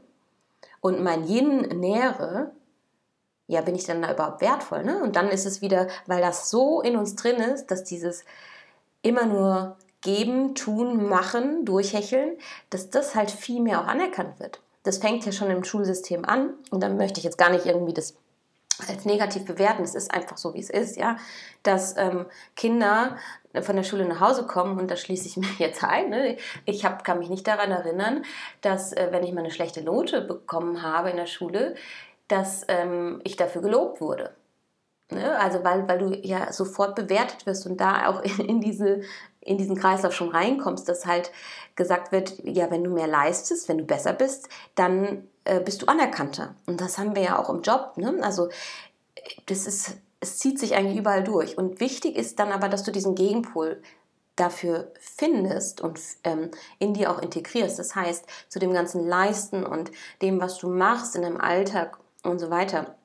und 0.81 1.03
mein 1.03 1.27
Yin 1.27 1.61
nähere, 1.79 2.51
ja, 3.47 3.61
bin 3.61 3.75
ich 3.75 3.85
dann 3.85 4.01
da 4.01 4.13
überhaupt 4.13 4.41
wertvoll? 4.41 4.83
Ne? 4.83 5.01
Und 5.01 5.15
dann 5.15 5.29
ist 5.29 5.45
es 5.45 5.61
wieder, 5.61 5.87
weil 6.05 6.21
das 6.21 6.49
so 6.49 6.81
in 6.81 6.97
uns 6.97 7.15
drin 7.15 7.37
ist, 7.37 7.67
dass 7.67 7.83
dieses 7.83 8.25
immer 9.01 9.25
nur 9.25 9.77
geben, 10.01 10.53
tun, 10.53 11.07
machen, 11.07 11.65
durchhecheln, 11.65 12.37
dass 12.69 12.89
das 12.89 13.15
halt 13.15 13.31
viel 13.31 13.61
mehr 13.61 13.81
auch 13.81 13.87
anerkannt 13.87 14.39
wird. 14.39 14.61
Das 14.83 14.99
fängt 14.99 15.25
ja 15.25 15.31
schon 15.31 15.49
im 15.49 15.63
Schulsystem 15.63 16.23
an 16.23 16.53
und 16.71 16.81
dann 16.81 16.97
möchte 16.97 17.19
ich 17.19 17.23
jetzt 17.23 17.37
gar 17.37 17.49
nicht 17.49 17.65
irgendwie 17.65 17.93
das 17.93 18.15
als 18.87 19.05
negativ 19.05 19.45
bewerten. 19.45 19.83
Es 19.83 19.95
ist 19.95 20.13
einfach 20.13 20.37
so, 20.37 20.53
wie 20.53 20.59
es 20.59 20.69
ist, 20.69 20.97
ja, 20.97 21.17
dass 21.63 21.97
ähm, 21.97 22.25
Kinder 22.55 23.17
von 23.61 23.75
der 23.75 23.83
Schule 23.83 24.05
nach 24.05 24.19
Hause 24.19 24.45
kommen 24.45 24.79
und 24.79 24.91
da 24.91 24.95
schließe 24.95 25.27
ich 25.27 25.37
mir 25.37 25.47
jetzt 25.57 25.83
ein. 25.83 26.09
Ne? 26.09 26.37
Ich 26.65 26.85
hab, 26.85 27.03
kann 27.03 27.19
mich 27.19 27.29
nicht 27.29 27.47
daran 27.47 27.71
erinnern, 27.71 28.23
dass 28.61 28.93
äh, 28.93 29.07
wenn 29.11 29.23
ich 29.23 29.33
mal 29.33 29.41
eine 29.41 29.51
schlechte 29.51 29.81
Note 29.81 30.21
bekommen 30.21 30.81
habe 30.81 31.09
in 31.09 31.17
der 31.17 31.25
Schule, 31.25 31.75
dass 32.27 32.65
ähm, 32.67 33.21
ich 33.23 33.35
dafür 33.35 33.61
gelobt 33.61 34.01
wurde. 34.01 34.35
Ne? 35.09 35.39
Also 35.39 35.63
weil, 35.63 35.87
weil 35.87 35.99
du 35.99 36.13
ja 36.21 36.51
sofort 36.51 36.95
bewertet 36.95 37.45
wirst 37.45 37.65
und 37.65 37.79
da 37.79 38.07
auch 38.07 38.21
in, 38.21 38.39
in, 38.49 38.61
diese, 38.61 39.01
in 39.41 39.57
diesen 39.57 39.77
Kreislauf 39.77 40.13
schon 40.13 40.29
reinkommst, 40.29 40.87
dass 40.89 41.05
halt 41.05 41.31
gesagt 41.75 42.11
wird, 42.11 42.33
ja, 42.43 42.69
wenn 42.71 42.83
du 42.83 42.91
mehr 42.91 43.07
leistest, 43.07 43.69
wenn 43.69 43.77
du 43.77 43.85
besser 43.85 44.13
bist, 44.13 44.49
dann 44.75 45.27
äh, 45.47 45.61
bist 45.63 45.81
du 45.81 45.87
anerkannter. 45.87 46.55
Und 46.65 46.81
das 46.81 46.97
haben 46.97 47.15
wir 47.15 47.23
ja 47.23 47.39
auch 47.39 47.49
im 47.49 47.61
Job. 47.61 47.93
Ne? 47.95 48.17
Also 48.21 48.49
das 49.45 49.65
ist, 49.65 49.97
es 50.19 50.37
zieht 50.37 50.59
sich 50.59 50.75
eigentlich 50.75 50.97
überall 50.97 51.23
durch. 51.23 51.57
Und 51.57 51.79
wichtig 51.79 52.15
ist 52.15 52.39
dann 52.39 52.51
aber, 52.51 52.69
dass 52.69 52.83
du 52.83 52.91
diesen 52.91 53.15
Gegenpol 53.15 53.81
dafür 54.35 54.91
findest 54.99 55.81
und 55.81 55.99
ähm, 56.23 56.51
in 56.79 56.93
dir 56.93 57.11
auch 57.11 57.21
integrierst. 57.21 57.79
Das 57.79 57.95
heißt, 57.95 58.25
zu 58.49 58.59
dem 58.59 58.71
ganzen 58.71 59.05
Leisten 59.07 59.65
und 59.65 59.91
dem, 60.21 60.39
was 60.39 60.59
du 60.59 60.69
machst 60.69 61.15
in 61.15 61.23
deinem 61.23 61.41
Alltag 61.41 61.97
und 62.23 62.39
so 62.39 62.49
weiter, 62.49 62.95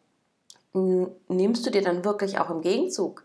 nimmst 0.75 1.67
du 1.67 1.71
dir 1.71 1.83
dann 1.83 2.05
wirklich 2.05 2.39
auch 2.39 2.51
im 2.51 2.61
Gegenzug 2.61 3.25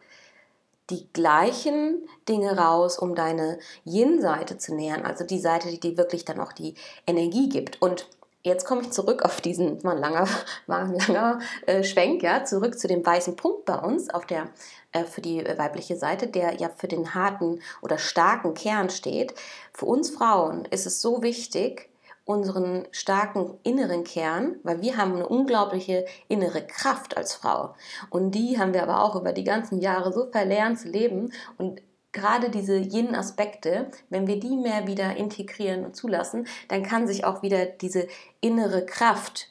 die 0.89 1.07
gleichen 1.11 2.07
Dinge 2.29 2.57
raus, 2.57 2.97
um 2.97 3.13
deine 3.13 3.59
Yin-Seite 3.83 4.57
zu 4.57 4.73
nähern, 4.73 5.05
also 5.05 5.25
die 5.25 5.39
Seite, 5.39 5.69
die 5.69 5.79
dir 5.79 5.97
wirklich 5.97 6.23
dann 6.23 6.39
auch 6.39 6.53
die 6.53 6.75
Energie 7.05 7.49
gibt. 7.49 7.81
Und 7.81 8.07
jetzt 8.47 8.65
komme 8.65 8.81
ich 8.81 8.91
zurück 8.91 9.23
auf 9.23 9.41
diesen, 9.41 9.83
war 9.83 9.93
ein 9.93 9.99
langer, 9.99 10.27
war 10.67 10.79
ein 10.79 10.95
langer 10.95 11.39
äh, 11.65 11.83
Schwenk, 11.83 12.23
ja, 12.23 12.43
zurück 12.43 12.79
zu 12.79 12.87
dem 12.87 13.05
weißen 13.05 13.35
Punkt 13.35 13.65
bei 13.65 13.77
uns 13.77 14.09
auf 14.09 14.25
der, 14.25 14.49
äh, 14.91 15.03
für 15.03 15.21
die 15.21 15.43
weibliche 15.57 15.95
Seite, 15.95 16.27
der 16.27 16.55
ja 16.55 16.69
für 16.69 16.87
den 16.87 17.13
harten 17.13 17.61
oder 17.81 17.97
starken 17.97 18.53
Kern 18.53 18.89
steht. 18.89 19.33
Für 19.73 19.85
uns 19.85 20.09
Frauen 20.09 20.65
ist 20.65 20.85
es 20.85 21.01
so 21.01 21.21
wichtig, 21.21 21.89
unseren 22.27 22.85
starken 22.91 23.57
inneren 23.63 24.03
Kern, 24.03 24.57
weil 24.63 24.81
wir 24.81 24.97
haben 24.97 25.13
eine 25.13 25.27
unglaubliche 25.27 26.05
innere 26.27 26.61
Kraft 26.67 27.15
als 27.15 27.33
Frau. 27.33 27.73
Und 28.09 28.31
die 28.31 28.59
haben 28.59 28.73
wir 28.73 28.83
aber 28.83 29.01
auch 29.01 29.15
über 29.15 29.31
die 29.31 29.45
ganzen 29.45 29.79
Jahre 29.79 30.11
so 30.11 30.29
verlernt 30.29 30.77
zu 30.77 30.89
leben. 30.89 31.31
Und 31.57 31.81
gerade 32.17 32.49
diese 32.49 32.77
Yin-Aspekte, 32.77 33.91
wenn 34.09 34.25
wir 34.25 34.39
die 34.39 34.57
mehr 34.57 34.87
wieder 34.87 35.15
integrieren 35.15 35.85
und 35.85 35.95
zulassen, 35.95 36.47
dann 36.67 36.81
kann 36.81 37.07
sich 37.07 37.25
auch 37.25 37.43
wieder 37.43 37.65
diese 37.65 38.07
innere 38.41 38.85
Kraft 38.85 39.49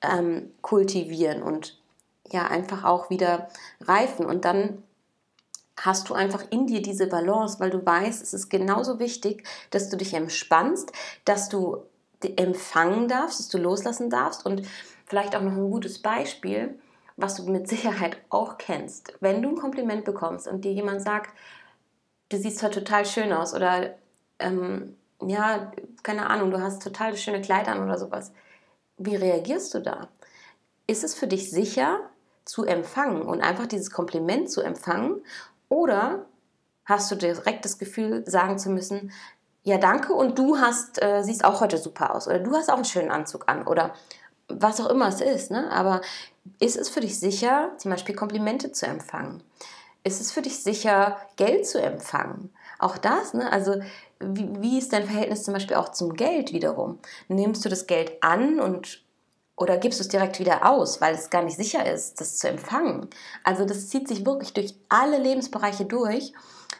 ähm, 0.00 0.52
kultivieren 0.62 1.42
und 1.42 1.78
ja 2.30 2.46
einfach 2.46 2.84
auch 2.84 3.10
wieder 3.10 3.48
reifen. 3.80 4.24
Und 4.24 4.46
dann 4.46 4.82
hast 5.78 6.08
du 6.08 6.14
einfach 6.14 6.44
in 6.50 6.66
dir 6.66 6.80
diese 6.80 7.06
Balance, 7.06 7.60
weil 7.60 7.70
du 7.70 7.84
weißt, 7.84 8.22
es 8.22 8.32
ist 8.32 8.48
genauso 8.48 8.98
wichtig, 8.98 9.46
dass 9.70 9.90
du 9.90 9.98
dich 9.98 10.14
entspannst, 10.14 10.92
dass 11.26 11.50
du 11.50 11.82
empfangen 12.36 13.08
darfst, 13.08 13.40
dass 13.40 13.48
du 13.48 13.58
loslassen 13.58 14.08
darfst. 14.08 14.46
Und 14.46 14.62
vielleicht 15.04 15.36
auch 15.36 15.42
noch 15.42 15.52
ein 15.52 15.70
gutes 15.70 16.00
Beispiel, 16.00 16.78
was 17.18 17.36
du 17.36 17.50
mit 17.50 17.68
Sicherheit 17.68 18.16
auch 18.30 18.56
kennst. 18.56 19.12
Wenn 19.20 19.42
du 19.42 19.50
ein 19.50 19.56
Kompliment 19.56 20.06
bekommst 20.06 20.48
und 20.48 20.64
dir 20.64 20.72
jemand 20.72 21.02
sagt, 21.02 21.34
du 22.28 22.38
siehst 22.38 22.62
heute 22.62 22.82
total 22.82 23.06
schön 23.06 23.32
aus 23.32 23.54
oder 23.54 23.94
ähm, 24.38 24.96
ja, 25.20 25.72
keine 26.02 26.28
Ahnung, 26.28 26.50
du 26.50 26.60
hast 26.60 26.82
total 26.82 27.16
schöne 27.16 27.40
Kleider 27.40 27.72
an 27.72 27.82
oder 27.82 27.98
sowas. 27.98 28.32
Wie 28.98 29.16
reagierst 29.16 29.74
du 29.74 29.80
da? 29.80 30.08
Ist 30.86 31.04
es 31.04 31.14
für 31.14 31.26
dich 31.26 31.50
sicher 31.50 32.00
zu 32.44 32.64
empfangen 32.64 33.22
und 33.22 33.40
einfach 33.40 33.66
dieses 33.66 33.90
Kompliment 33.90 34.50
zu 34.50 34.62
empfangen? 34.62 35.22
Oder 35.68 36.26
hast 36.84 37.10
du 37.10 37.16
direkt 37.16 37.64
das 37.64 37.78
Gefühl, 37.78 38.24
sagen 38.26 38.58
zu 38.58 38.70
müssen, 38.70 39.12
ja, 39.64 39.78
danke 39.78 40.12
und 40.12 40.38
du 40.38 40.58
hast, 40.58 41.02
äh, 41.02 41.22
siehst 41.24 41.44
auch 41.44 41.60
heute 41.60 41.78
super 41.78 42.14
aus 42.14 42.28
oder 42.28 42.38
du 42.38 42.54
hast 42.54 42.70
auch 42.70 42.76
einen 42.76 42.84
schönen 42.84 43.10
Anzug 43.10 43.48
an 43.48 43.66
oder 43.66 43.94
was 44.48 44.80
auch 44.80 44.88
immer 44.88 45.08
es 45.08 45.20
ist. 45.20 45.50
Ne? 45.50 45.68
Aber 45.72 46.02
ist 46.60 46.76
es 46.76 46.88
für 46.88 47.00
dich 47.00 47.18
sicher, 47.18 47.72
zum 47.78 47.90
Beispiel 47.90 48.14
Komplimente 48.14 48.70
zu 48.70 48.86
empfangen? 48.86 49.42
Ist 50.06 50.20
es 50.20 50.30
für 50.30 50.40
dich 50.40 50.62
sicher, 50.62 51.16
Geld 51.34 51.66
zu 51.66 51.82
empfangen? 51.82 52.54
Auch 52.78 52.96
das, 52.96 53.34
ne? 53.34 53.50
also 53.50 53.80
wie, 54.20 54.48
wie 54.60 54.78
ist 54.78 54.92
dein 54.92 55.02
Verhältnis 55.02 55.42
zum 55.42 55.52
Beispiel 55.52 55.74
auch 55.76 55.88
zum 55.88 56.14
Geld 56.14 56.52
wiederum? 56.52 57.00
Nimmst 57.26 57.64
du 57.64 57.68
das 57.68 57.88
Geld 57.88 58.12
an 58.22 58.60
und 58.60 59.02
oder 59.56 59.78
gibst 59.78 59.98
du 59.98 60.04
es 60.04 60.08
direkt 60.08 60.38
wieder 60.38 60.70
aus, 60.70 61.00
weil 61.00 61.16
es 61.16 61.28
gar 61.28 61.42
nicht 61.42 61.56
sicher 61.56 61.92
ist, 61.92 62.20
das 62.20 62.38
zu 62.38 62.48
empfangen? 62.48 63.08
Also 63.42 63.64
das 63.64 63.88
zieht 63.88 64.06
sich 64.06 64.24
wirklich 64.24 64.52
durch 64.52 64.76
alle 64.88 65.18
Lebensbereiche 65.18 65.86
durch, 65.86 66.32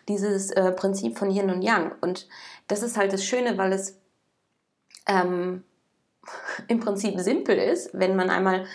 dieses 0.06 0.52
äh, 0.52 0.70
Prinzip 0.70 1.18
von 1.18 1.28
Yin 1.28 1.50
und 1.50 1.62
Yang. 1.62 1.96
Und 2.00 2.28
das 2.68 2.84
ist 2.84 2.96
halt 2.96 3.12
das 3.12 3.24
Schöne, 3.24 3.58
weil 3.58 3.72
es 3.72 3.98
ähm, 5.08 5.64
im 6.68 6.78
Prinzip 6.78 7.18
simpel 7.18 7.58
ist, 7.58 7.90
wenn 7.92 8.14
man 8.14 8.30
einmal 8.30 8.66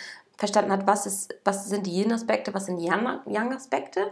verstanden 0.41 0.71
hat, 0.71 0.87
was, 0.87 1.05
ist, 1.05 1.35
was 1.45 1.69
sind 1.69 1.85
die 1.85 2.01
Yin-Aspekte, 2.01 2.51
was 2.55 2.65
sind 2.65 2.77
die 2.77 2.87
Yang-Aspekte. 2.87 4.11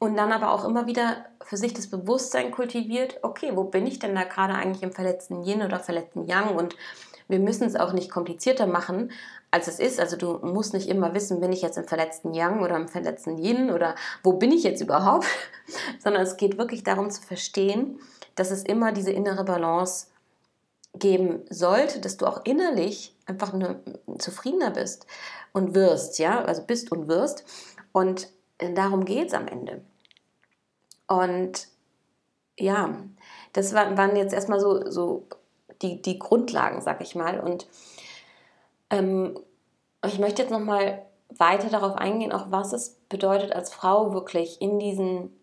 Und 0.00 0.16
dann 0.16 0.32
aber 0.32 0.50
auch 0.50 0.64
immer 0.64 0.86
wieder 0.86 1.26
für 1.44 1.56
sich 1.56 1.74
das 1.74 1.88
Bewusstsein 1.88 2.50
kultiviert, 2.50 3.20
okay, 3.22 3.52
wo 3.54 3.64
bin 3.64 3.86
ich 3.86 4.00
denn 4.00 4.16
da 4.16 4.24
gerade 4.24 4.54
eigentlich 4.54 4.82
im 4.82 4.92
verletzten 4.92 5.44
Yin 5.44 5.62
oder 5.62 5.78
verletzten 5.78 6.26
Yang? 6.26 6.56
Und 6.56 6.74
wir 7.28 7.38
müssen 7.38 7.68
es 7.68 7.76
auch 7.76 7.92
nicht 7.92 8.10
komplizierter 8.10 8.66
machen, 8.66 9.12
als 9.52 9.68
es 9.68 9.78
ist. 9.78 10.00
Also 10.00 10.16
du 10.16 10.38
musst 10.44 10.74
nicht 10.74 10.88
immer 10.88 11.14
wissen, 11.14 11.40
bin 11.40 11.52
ich 11.52 11.62
jetzt 11.62 11.78
im 11.78 11.84
verletzten 11.84 12.34
Yang 12.34 12.62
oder 12.62 12.74
im 12.74 12.88
verletzten 12.88 13.38
Yin 13.38 13.70
oder 13.70 13.94
wo 14.24 14.32
bin 14.32 14.50
ich 14.50 14.64
jetzt 14.64 14.80
überhaupt, 14.80 15.26
sondern 16.00 16.22
es 16.22 16.36
geht 16.36 16.58
wirklich 16.58 16.82
darum 16.82 17.10
zu 17.10 17.22
verstehen, 17.22 18.00
dass 18.34 18.50
es 18.50 18.64
immer 18.64 18.90
diese 18.90 19.12
innere 19.12 19.44
Balance 19.44 20.08
geben 20.94 21.44
sollte, 21.50 22.00
dass 22.00 22.16
du 22.16 22.26
auch 22.26 22.44
innerlich 22.44 23.14
einfach 23.26 23.54
eine, 23.54 23.80
zufriedener 24.18 24.70
bist 24.70 25.06
und 25.52 25.74
wirst, 25.74 26.18
ja, 26.18 26.44
also 26.44 26.62
bist 26.62 26.92
und 26.92 27.08
wirst. 27.08 27.44
Und 27.92 28.28
darum 28.58 29.04
geht 29.04 29.28
es 29.28 29.34
am 29.34 29.48
Ende. 29.48 29.82
Und 31.06 31.68
ja, 32.58 32.94
das 33.52 33.72
waren 33.72 34.16
jetzt 34.16 34.34
erstmal 34.34 34.60
so, 34.60 34.90
so 34.90 35.26
die, 35.82 36.02
die 36.02 36.18
Grundlagen, 36.18 36.82
sag 36.82 37.00
ich 37.00 37.14
mal. 37.14 37.40
Und 37.40 37.66
ähm, 38.90 39.38
ich 40.04 40.18
möchte 40.18 40.42
jetzt 40.42 40.50
nochmal 40.50 41.02
weiter 41.28 41.68
darauf 41.68 41.96
eingehen, 41.96 42.32
auch 42.32 42.50
was 42.50 42.72
es 42.72 42.96
bedeutet, 43.08 43.52
als 43.52 43.72
Frau 43.72 44.12
wirklich 44.12 44.60
in 44.60 44.78
diesen 44.78 45.39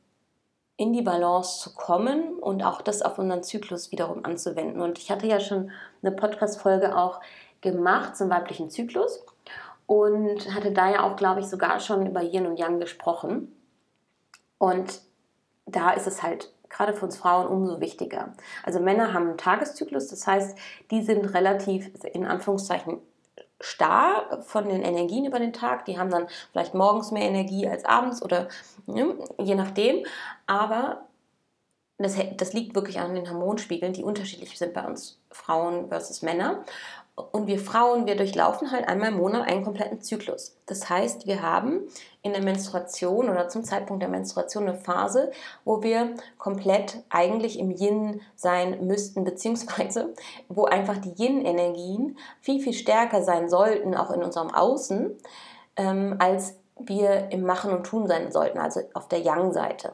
in 0.78 0.94
die 0.94 1.02
Balance 1.02 1.60
zu 1.60 1.74
kommen 1.74 2.38
und 2.40 2.64
auch 2.64 2.82
das 2.82 3.02
auf 3.02 3.18
unseren 3.18 3.44
Zyklus 3.44 3.92
wiederum 3.92 4.24
anzuwenden. 4.24 4.80
Und 4.80 5.00
ich 5.00 5.10
hatte 5.10 5.26
ja 5.26 5.40
schon 5.40 5.72
eine 6.02 6.12
Podcast-Folge 6.12 6.96
auch 6.96 7.20
gemacht 7.62 8.16
zum 8.16 8.30
weiblichen 8.30 8.70
Zyklus 8.70 9.26
und 9.88 10.54
hatte 10.54 10.72
da 10.72 10.92
ja 10.92 11.04
auch, 11.04 11.16
glaube 11.16 11.40
ich, 11.40 11.48
sogar 11.48 11.80
schon 11.80 12.06
über 12.06 12.22
Yin 12.22 12.46
und 12.46 12.60
Yang 12.60 12.80
gesprochen. 12.80 13.56
Und 14.60 15.02
da 15.66 15.92
ist 15.92 16.06
es 16.06 16.22
halt 16.22 16.54
gerade 16.70 16.94
für 16.94 17.06
uns 17.06 17.18
Frauen 17.18 17.48
umso 17.48 17.80
wichtiger. 17.80 18.34
Also 18.64 18.80
Männer 18.80 19.14
haben 19.14 19.30
einen 19.30 19.38
Tageszyklus, 19.38 20.08
das 20.08 20.28
heißt, 20.28 20.58
die 20.92 21.02
sind 21.02 21.34
relativ 21.34 21.90
in 22.14 22.26
Anführungszeichen 22.26 23.00
starr 23.60 24.42
von 24.44 24.70
den 24.70 24.82
Energien 24.82 25.26
über 25.26 25.40
den 25.40 25.54
Tag. 25.54 25.86
Die 25.86 25.98
haben 25.98 26.10
dann 26.10 26.28
vielleicht 26.52 26.74
morgens 26.74 27.12
mehr 27.12 27.28
Energie 27.28 27.68
als 27.68 27.86
abends 27.86 28.22
oder 28.22 28.48
ne, 28.86 29.16
je 29.40 29.56
nachdem. 29.56 30.06
Aber 30.46 31.08
das, 31.98 32.16
das 32.38 32.54
liegt 32.54 32.76
wirklich 32.76 33.00
an 33.00 33.16
den 33.16 33.30
Hormonspiegeln, 33.30 33.94
die 33.94 34.04
unterschiedlich 34.04 34.58
sind 34.58 34.74
bei 34.74 34.86
uns 34.86 35.20
Frauen 35.32 35.90
versus 35.90 36.22
Männer. 36.22 36.64
Und 37.18 37.48
wir 37.48 37.58
Frauen, 37.58 38.06
wir 38.06 38.16
durchlaufen 38.16 38.72
halt 38.72 38.88
einmal 38.88 39.10
im 39.10 39.18
Monat 39.18 39.48
einen 39.48 39.64
kompletten 39.64 40.02
Zyklus. 40.02 40.56
Das 40.68 40.88
heißt, 40.88 41.26
wir 41.26 41.42
haben 41.42 41.82
in 42.22 42.32
der 42.32 42.44
Menstruation 42.44 43.28
oder 43.28 43.50
zum 43.50 43.64
Zeitpunkt 43.64 44.04
der 44.04 44.10
Menstruation 44.10 44.68
eine 44.68 44.78
Phase, 44.78 45.32
wo 45.66 45.82
wir 45.82 46.14
komplett 46.38 47.00
eigentlich 47.10 47.58
im 47.58 47.72
Yin 47.72 48.22
sein 48.36 48.86
müssten, 48.86 49.24
beziehungsweise 49.26 50.14
wo 50.48 50.66
einfach 50.66 51.00
die 51.00 51.16
Yin-Energien 51.18 52.20
viel, 52.40 52.62
viel 52.62 52.74
stärker 52.74 53.24
sein 53.24 53.50
sollten, 53.50 53.96
auch 53.96 54.12
in 54.12 54.22
unserem 54.22 54.54
Außen, 54.54 55.18
ähm, 55.76 56.18
als 56.20 56.60
wir 56.78 57.32
im 57.32 57.42
Machen 57.42 57.72
und 57.72 57.84
Tun 57.84 58.08
sein 58.08 58.32
sollten, 58.32 58.60
also 58.60 58.82
auf 58.94 59.08
der 59.08 59.22
Yang-Seite. 59.22 59.94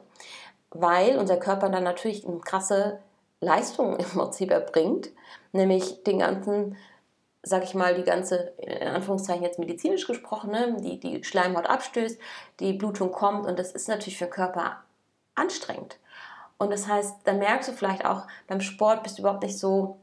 Weil 0.72 1.16
unser 1.16 1.38
Körper 1.38 1.70
dann 1.70 1.84
natürlich 1.84 2.28
eine 2.28 2.40
krasse 2.40 2.98
Leistung 3.40 3.96
im 3.98 4.04
Prinzip 4.04 4.50
erbringt, 4.50 5.08
nämlich 5.52 6.02
den 6.04 6.18
ganzen 6.18 6.76
sag 7.44 7.62
ich 7.64 7.74
mal, 7.74 7.94
die 7.94 8.02
ganze, 8.02 8.54
in 8.58 8.88
Anführungszeichen 8.88 9.42
jetzt 9.42 9.58
medizinisch 9.58 10.06
gesprochen, 10.06 10.50
ne, 10.50 10.76
die, 10.80 10.98
die 10.98 11.22
Schleimhaut 11.22 11.66
abstößt, 11.66 12.18
die 12.60 12.72
Blutung 12.72 13.12
kommt 13.12 13.46
und 13.46 13.58
das 13.58 13.72
ist 13.72 13.88
natürlich 13.88 14.18
für 14.18 14.24
den 14.24 14.32
Körper 14.32 14.82
anstrengend. 15.34 15.98
Und 16.56 16.70
das 16.70 16.88
heißt, 16.88 17.16
dann 17.24 17.38
merkst 17.38 17.68
du 17.68 17.72
vielleicht 17.72 18.04
auch, 18.04 18.26
beim 18.46 18.60
Sport 18.60 19.02
bist 19.02 19.18
du 19.18 19.22
überhaupt 19.22 19.42
nicht 19.42 19.58
so 19.58 19.98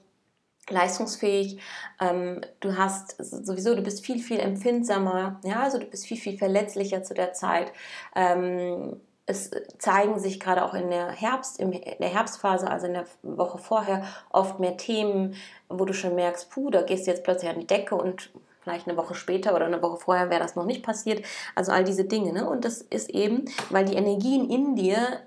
leistungsfähig. 0.69 1.59
Ähm, 1.99 2.41
du 2.59 2.77
hast 2.77 3.15
sowieso, 3.19 3.75
du 3.75 3.81
bist 3.81 4.05
viel, 4.05 4.19
viel 4.19 4.39
empfindsamer, 4.39 5.39
ja, 5.43 5.61
also 5.61 5.79
du 5.79 5.85
bist 5.85 6.05
viel, 6.05 6.17
viel 6.17 6.37
verletzlicher 6.37 7.03
zu 7.03 7.13
der 7.13 7.33
Zeit. 7.33 7.71
Ähm, 8.15 9.01
es 9.31 9.49
zeigen 9.79 10.19
sich 10.19 10.39
gerade 10.39 10.63
auch 10.63 10.73
in 10.73 10.89
der 10.89 11.09
Herbst, 11.09 11.59
in 11.59 11.71
der 11.71 12.09
Herbstphase, 12.09 12.69
also 12.69 12.87
in 12.87 12.93
der 12.93 13.05
Woche 13.23 13.57
vorher, 13.57 14.03
oft 14.29 14.59
mehr 14.59 14.77
Themen, 14.77 15.35
wo 15.69 15.85
du 15.85 15.93
schon 15.93 16.15
merkst, 16.15 16.49
puh, 16.49 16.69
da 16.69 16.81
gehst 16.81 17.07
du 17.07 17.11
jetzt 17.11 17.23
plötzlich 17.23 17.49
an 17.49 17.59
die 17.59 17.67
Decke 17.67 17.95
und 17.95 18.31
vielleicht 18.61 18.87
eine 18.87 18.97
Woche 18.97 19.15
später 19.15 19.55
oder 19.55 19.65
eine 19.65 19.81
Woche 19.81 19.97
vorher 19.97 20.29
wäre 20.29 20.41
das 20.41 20.55
noch 20.55 20.65
nicht 20.65 20.83
passiert. 20.83 21.25
Also 21.55 21.71
all 21.71 21.83
diese 21.83 22.03
Dinge. 22.03 22.33
Ne? 22.33 22.47
Und 22.47 22.65
das 22.65 22.81
ist 22.81 23.09
eben, 23.09 23.45
weil 23.69 23.85
die 23.85 23.95
Energien 23.95 24.49
in 24.49 24.75
dir 24.75 25.21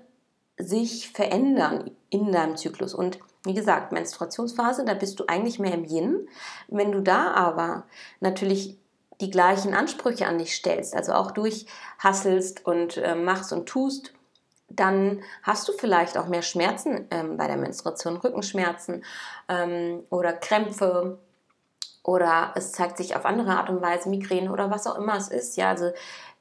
sich 0.57 1.09
verändern 1.09 1.91
in 2.09 2.31
deinem 2.31 2.55
Zyklus. 2.55 2.93
Und 2.93 3.19
wie 3.43 3.53
gesagt, 3.53 3.91
Menstruationsphase, 3.91 4.85
da 4.85 4.93
bist 4.93 5.19
du 5.19 5.25
eigentlich 5.27 5.59
mehr 5.59 5.73
im 5.73 5.83
Yin. 5.83 6.29
Wenn 6.67 6.91
du 6.91 7.01
da 7.01 7.33
aber 7.33 7.83
natürlich 8.21 8.77
die 9.21 9.29
gleichen 9.29 9.73
Ansprüche 9.73 10.27
an 10.27 10.37
dich 10.37 10.55
stellst, 10.55 10.95
also 10.95 11.13
auch 11.13 11.31
durchhasselst 11.31 12.65
und 12.65 12.97
äh, 12.97 13.15
machst 13.15 13.53
und 13.53 13.67
tust, 13.67 14.13
dann 14.69 15.21
hast 15.43 15.67
du 15.67 15.73
vielleicht 15.73 16.17
auch 16.17 16.27
mehr 16.27 16.41
Schmerzen 16.41 17.07
ähm, 17.11 17.37
bei 17.37 17.47
der 17.47 17.57
Menstruation, 17.57 18.17
Rückenschmerzen 18.17 19.03
ähm, 19.47 20.03
oder 20.09 20.33
Krämpfe 20.33 21.19
oder 22.03 22.51
es 22.55 22.71
zeigt 22.71 22.97
sich 22.97 23.15
auf 23.15 23.25
andere 23.25 23.57
Art 23.57 23.69
und 23.69 23.81
Weise, 23.81 24.09
Migräne 24.09 24.51
oder 24.51 24.69
was 24.69 24.87
auch 24.87 24.97
immer 24.97 25.15
es 25.15 25.29
ist. 25.29 25.57
Ja, 25.57 25.69
also 25.69 25.91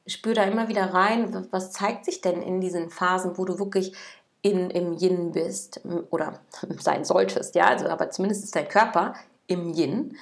spür 0.07 0.35
da 0.35 0.45
immer 0.45 0.69
wieder 0.69 0.93
rein, 0.93 1.47
was 1.50 1.73
zeigt 1.73 2.04
sich 2.04 2.21
denn 2.21 2.43
in 2.43 2.61
diesen 2.61 2.90
Phasen, 2.90 3.38
wo 3.38 3.45
du 3.45 3.59
wirklich 3.59 3.95
in, 4.43 4.69
im 4.71 4.93
Yin 4.99 5.33
bist 5.33 5.81
oder 6.11 6.40
sein 6.78 7.04
solltest, 7.04 7.54
ja, 7.54 7.66
also 7.66 7.88
aber 7.88 8.11
zumindest 8.11 8.45
ist 8.45 8.57
dein 8.57 8.69
Körper 8.69 9.14
im 9.47 9.73
Yin 9.73 10.16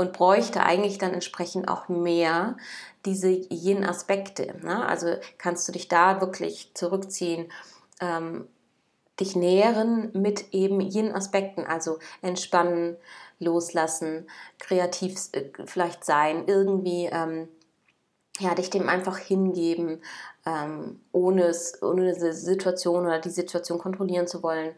und 0.00 0.14
bräuchte 0.14 0.62
eigentlich 0.62 0.96
dann 0.96 1.12
entsprechend 1.12 1.68
auch 1.68 1.90
mehr 1.90 2.56
diese 3.04 3.28
Yin-Aspekte. 3.28 4.56
Ne? 4.62 4.86
Also 4.88 5.16
kannst 5.36 5.68
du 5.68 5.72
dich 5.72 5.88
da 5.88 6.22
wirklich 6.22 6.70
zurückziehen, 6.72 7.52
ähm, 8.00 8.48
dich 9.20 9.36
nähren 9.36 10.10
mit 10.14 10.54
eben 10.54 10.80
Yin-Aspekten, 10.80 11.66
also 11.66 11.98
entspannen, 12.22 12.96
loslassen, 13.40 14.26
kreativ 14.58 15.18
äh, 15.32 15.50
vielleicht 15.66 16.06
sein, 16.06 16.44
irgendwie 16.46 17.10
ähm, 17.12 17.48
ja, 18.38 18.54
dich 18.54 18.70
dem 18.70 18.88
einfach 18.88 19.18
hingeben, 19.18 20.00
ähm, 20.46 21.02
ohne, 21.12 21.52
ohne 21.82 22.14
diese 22.14 22.32
Situation 22.32 23.04
oder 23.04 23.18
die 23.18 23.28
Situation 23.28 23.78
kontrollieren 23.78 24.26
zu 24.26 24.42
wollen. 24.42 24.72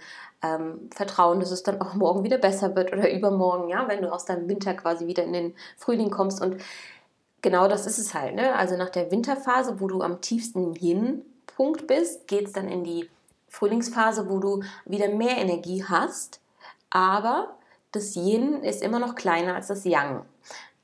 Ähm, 0.44 0.90
vertrauen, 0.92 1.38
dass 1.38 1.52
es 1.52 1.62
dann 1.62 1.80
auch 1.80 1.94
morgen 1.94 2.24
wieder 2.24 2.38
besser 2.38 2.74
wird 2.74 2.92
oder 2.92 3.10
übermorgen, 3.12 3.68
ja, 3.68 3.86
wenn 3.86 4.02
du 4.02 4.12
aus 4.12 4.24
deinem 4.24 4.48
Winter 4.48 4.74
quasi 4.74 5.06
wieder 5.06 5.22
in 5.22 5.32
den 5.32 5.54
Frühling 5.76 6.10
kommst. 6.10 6.42
Und 6.42 6.60
genau 7.42 7.68
das 7.68 7.86
ist 7.86 7.98
es 7.98 8.12
halt. 8.12 8.34
Ne? 8.34 8.54
Also 8.54 8.76
nach 8.76 8.90
der 8.90 9.10
Winterphase, 9.10 9.80
wo 9.80 9.86
du 9.86 10.02
am 10.02 10.20
tiefsten 10.20 10.74
Yin-Punkt 10.74 11.86
bist, 11.86 12.26
geht 12.26 12.46
es 12.46 12.52
dann 12.52 12.68
in 12.68 12.82
die 12.82 13.08
Frühlingsphase, 13.48 14.30
wo 14.30 14.38
du 14.38 14.62
wieder 14.86 15.08
mehr 15.08 15.36
Energie 15.36 15.84
hast, 15.84 16.40
aber 16.88 17.54
das 17.92 18.16
Yin 18.16 18.62
ist 18.62 18.82
immer 18.82 18.98
noch 18.98 19.14
kleiner 19.14 19.54
als 19.54 19.66
das 19.66 19.84
Yang. 19.84 20.24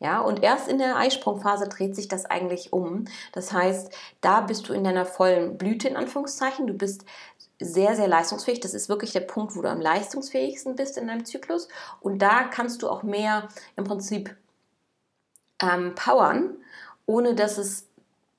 Ja, 0.01 0.21
und 0.21 0.45
erst 0.45 0.69
in 0.69 0.79
der 0.79 0.97
Eisprungphase 0.97 1.69
dreht 1.69 1.97
sich 1.97 2.07
das 2.07 2.25
eigentlich 2.25 2.73
um. 2.73 3.07
Das 3.33 3.53
heißt, 3.53 3.93
da 4.21 4.43
bist 4.43 4.69
du 4.69 4.73
in 4.73 4.85
deiner 4.85 5.05
vollen 5.05 5.59
Blüte 5.59 5.89
in 5.89 5.97
Anführungszeichen. 5.97 6.69
Du 6.69 6.75
bist 6.75 7.05
sehr, 7.61 7.97
sehr 7.97 8.09
leistungsfähig. 8.09 8.61
Das 8.61 8.75
ist 8.75 8.89
wirklich 8.89 9.13
der 9.13 9.21
Punkt, 9.21 9.57
wo 9.57 9.63
du 9.63 9.71
am 9.71 9.81
leistungsfähigsten 9.81 10.77
bist 10.77 10.97
in 10.97 11.09
deinem 11.09 11.25
Zyklus. 11.25 11.69
Und 12.01 12.21
da 12.21 12.45
kannst 12.45 12.83
du 12.83 12.89
auch 12.89 13.03
mehr 13.03 13.49
im 13.77 13.85
Prinzip 13.85 14.37
ähm, 15.61 15.95
powern, 15.95 16.57
ohne 17.07 17.35
dass 17.35 17.59
es, 17.59 17.89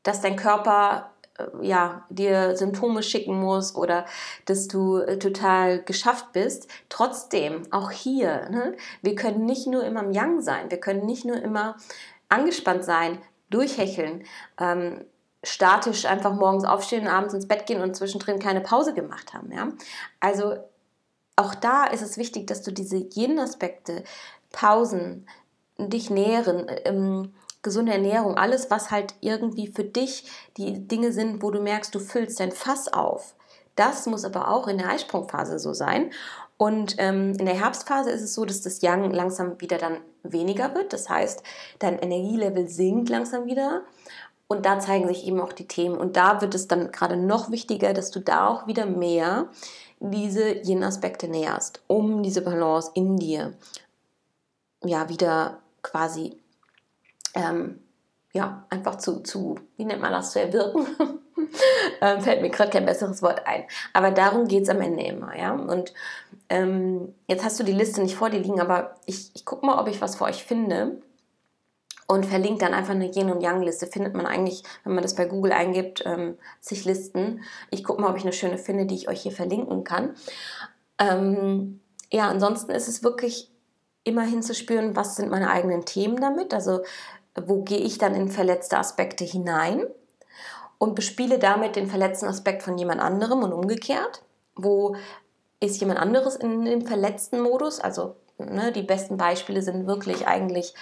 dass 0.03 0.21
dein 0.21 0.35
Körper 0.35 1.11
äh, 1.37 1.67
ja, 1.67 2.05
dir 2.09 2.55
Symptome 2.55 3.03
schicken 3.03 3.39
muss 3.39 3.75
oder 3.75 4.05
dass 4.45 4.67
du 4.67 4.97
äh, 4.97 5.19
total 5.19 5.83
geschafft 5.83 6.31
bist. 6.31 6.69
Trotzdem, 6.87 7.63
auch 7.71 7.91
hier, 7.91 8.49
ne, 8.49 8.77
wir 9.01 9.15
können 9.15 9.45
nicht 9.45 9.67
nur 9.67 9.83
immer 9.83 10.03
im 10.03 10.11
Yang 10.11 10.41
sein, 10.41 10.71
wir 10.71 10.79
können 10.79 11.05
nicht 11.05 11.25
nur 11.25 11.37
immer 11.41 11.75
angespannt 12.29 12.85
sein, 12.85 13.19
durchhecheln, 13.49 14.23
ähm, 14.59 15.05
statisch 15.43 16.05
einfach 16.05 16.33
morgens 16.33 16.65
aufstehen, 16.65 17.07
abends 17.07 17.33
ins 17.33 17.47
Bett 17.47 17.65
gehen 17.65 17.81
und 17.81 17.95
zwischendrin 17.95 18.39
keine 18.39 18.61
Pause 18.61 18.93
gemacht 18.93 19.33
haben. 19.33 19.51
Ja? 19.51 19.69
Also 20.19 20.55
auch 21.35 21.55
da 21.55 21.85
ist 21.85 22.01
es 22.01 22.17
wichtig, 22.17 22.47
dass 22.47 22.61
du 22.61 22.71
diese 22.71 22.97
jenen 22.97 23.39
Aspekte, 23.39 24.03
Pausen, 24.51 25.27
dich 25.77 26.09
nähren, 26.09 26.67
ähm, 26.85 27.33
gesunde 27.61 27.93
Ernährung, 27.93 28.37
alles, 28.37 28.69
was 28.69 28.91
halt 28.91 29.15
irgendwie 29.21 29.67
für 29.67 29.83
dich 29.83 30.29
die 30.57 30.87
Dinge 30.87 31.11
sind, 31.11 31.41
wo 31.41 31.51
du 31.51 31.61
merkst, 31.61 31.93
du 31.93 31.99
füllst 31.99 32.39
dein 32.39 32.51
Fass 32.51 32.91
auf. 32.91 33.35
Das 33.75 34.05
muss 34.07 34.25
aber 34.25 34.49
auch 34.49 34.67
in 34.67 34.77
der 34.77 34.89
Eisprungphase 34.89 35.59
so 35.59 35.73
sein. 35.73 36.11
Und 36.57 36.95
ähm, 36.97 37.35
in 37.39 37.45
der 37.45 37.57
Herbstphase 37.57 38.09
ist 38.11 38.21
es 38.21 38.33
so, 38.33 38.43
dass 38.43 38.61
das 38.61 38.81
Yang 38.81 39.11
langsam 39.11 39.61
wieder 39.61 39.77
dann 39.77 40.01
weniger 40.23 40.75
wird. 40.75 40.91
Das 40.91 41.09
heißt, 41.09 41.41
dein 41.79 41.97
Energielevel 41.99 42.67
sinkt 42.67 43.07
langsam 43.07 43.45
wieder. 43.45 43.83
Und 44.51 44.65
da 44.65 44.79
zeigen 44.79 45.07
sich 45.07 45.27
eben 45.27 45.39
auch 45.39 45.53
die 45.53 45.67
Themen. 45.67 45.95
Und 45.95 46.17
da 46.17 46.41
wird 46.41 46.55
es 46.55 46.67
dann 46.67 46.91
gerade 46.91 47.15
noch 47.15 47.51
wichtiger, 47.51 47.93
dass 47.93 48.09
du 48.09 48.19
da 48.19 48.47
auch 48.47 48.65
wieder 48.65 48.87
mehr 48.87 49.47
diese 49.99 50.49
Yin-Aspekte 50.49 51.27
näherst, 51.27 51.83
um 51.85 52.23
diese 52.23 52.41
Balance 52.41 52.89
in 52.95 53.17
dir 53.17 53.53
ja 54.83 55.07
wieder 55.07 55.59
quasi 55.83 56.41
ähm, 57.35 57.79
ja, 58.33 58.65
einfach 58.69 58.95
zu, 58.95 59.21
zu, 59.21 59.55
wie 59.77 59.85
nennt 59.85 60.01
man 60.01 60.11
das, 60.11 60.31
zu 60.31 60.39
erwirken. 60.39 60.87
ähm, 62.01 62.21
fällt 62.21 62.41
mir 62.41 62.49
gerade 62.49 62.71
kein 62.71 62.85
besseres 62.85 63.21
Wort 63.21 63.45
ein. 63.45 63.65
Aber 63.93 64.11
darum 64.11 64.47
geht 64.47 64.63
es 64.63 64.69
am 64.69 64.81
Ende 64.81 65.03
immer, 65.03 65.37
ja. 65.37 65.53
Und 65.53 65.93
ähm, 66.49 67.13
jetzt 67.27 67.43
hast 67.43 67.59
du 67.59 67.63
die 67.63 67.73
Liste 67.73 68.01
nicht 68.01 68.15
vor 68.15 68.29
dir 68.29 68.39
liegen, 68.39 68.61
aber 68.61 68.95
ich, 69.05 69.31
ich 69.35 69.45
gucke 69.45 69.65
mal, 69.65 69.79
ob 69.79 69.87
ich 69.87 70.01
was 70.01 70.15
für 70.15 70.25
euch 70.25 70.43
finde 70.43 71.01
und 72.09 72.25
verlinke 72.25 72.65
dann 72.65 72.73
einfach 72.73 72.95
eine 72.95 73.05
Yin- 73.05 73.31
und 73.31 73.41
Yang-Liste. 73.41 73.85
Findet 73.85 74.15
man 74.15 74.25
eigentlich, 74.25 74.63
wenn 74.83 74.95
man 74.95 75.03
das 75.03 75.13
bei 75.13 75.25
Google 75.25 75.51
eingibt, 75.51 76.01
ähm, 76.07 76.39
sich 76.59 76.83
Listen. 76.83 77.43
Ich 77.69 77.83
gucke 77.83 78.01
mal, 78.01 78.09
ob 78.09 78.17
ich 78.17 78.23
eine 78.23 78.33
schöne 78.33 78.57
finde, 78.57 78.87
die 78.87 78.95
ich 78.95 79.07
euch 79.07 79.21
hier 79.21 79.31
verlinken 79.31 79.83
kann. 79.83 80.15
Ähm, 80.97 81.81
ja, 82.11 82.27
ansonsten 82.27 82.71
ist 82.71 82.87
es 82.87 83.03
wirklich 83.03 83.51
immer 84.03 84.23
hinzuspüren, 84.23 84.95
was 84.95 85.17
sind 85.17 85.29
meine 85.29 85.51
eigenen 85.51 85.85
Themen 85.85 86.19
damit. 86.19 86.51
Also 86.51 86.81
wo 87.35 87.61
gehe 87.61 87.77
ich 87.77 87.99
dann 87.99 88.15
in 88.15 88.29
verletzte 88.29 88.79
Aspekte 88.79 89.23
hinein 89.23 89.85
und 90.79 90.95
bespiele 90.95 91.37
damit 91.37 91.75
den 91.75 91.85
verletzten 91.85 92.25
Aspekt 92.25 92.63
von 92.63 92.75
jemand 92.79 93.01
anderem 93.01 93.43
und 93.43 93.53
umgekehrt. 93.53 94.23
Wo 94.55 94.95
ist 95.59 95.79
jemand 95.79 95.99
anderes 95.99 96.35
in 96.35 96.65
dem 96.65 96.87
verletzten 96.87 97.39
Modus? 97.39 97.79
Also 97.79 98.15
ne, 98.39 98.71
die 98.71 98.81
besten 98.81 99.17
Beispiele 99.17 99.61
sind 99.61 99.85
wirklich 99.85 100.27
eigentlich 100.27 100.73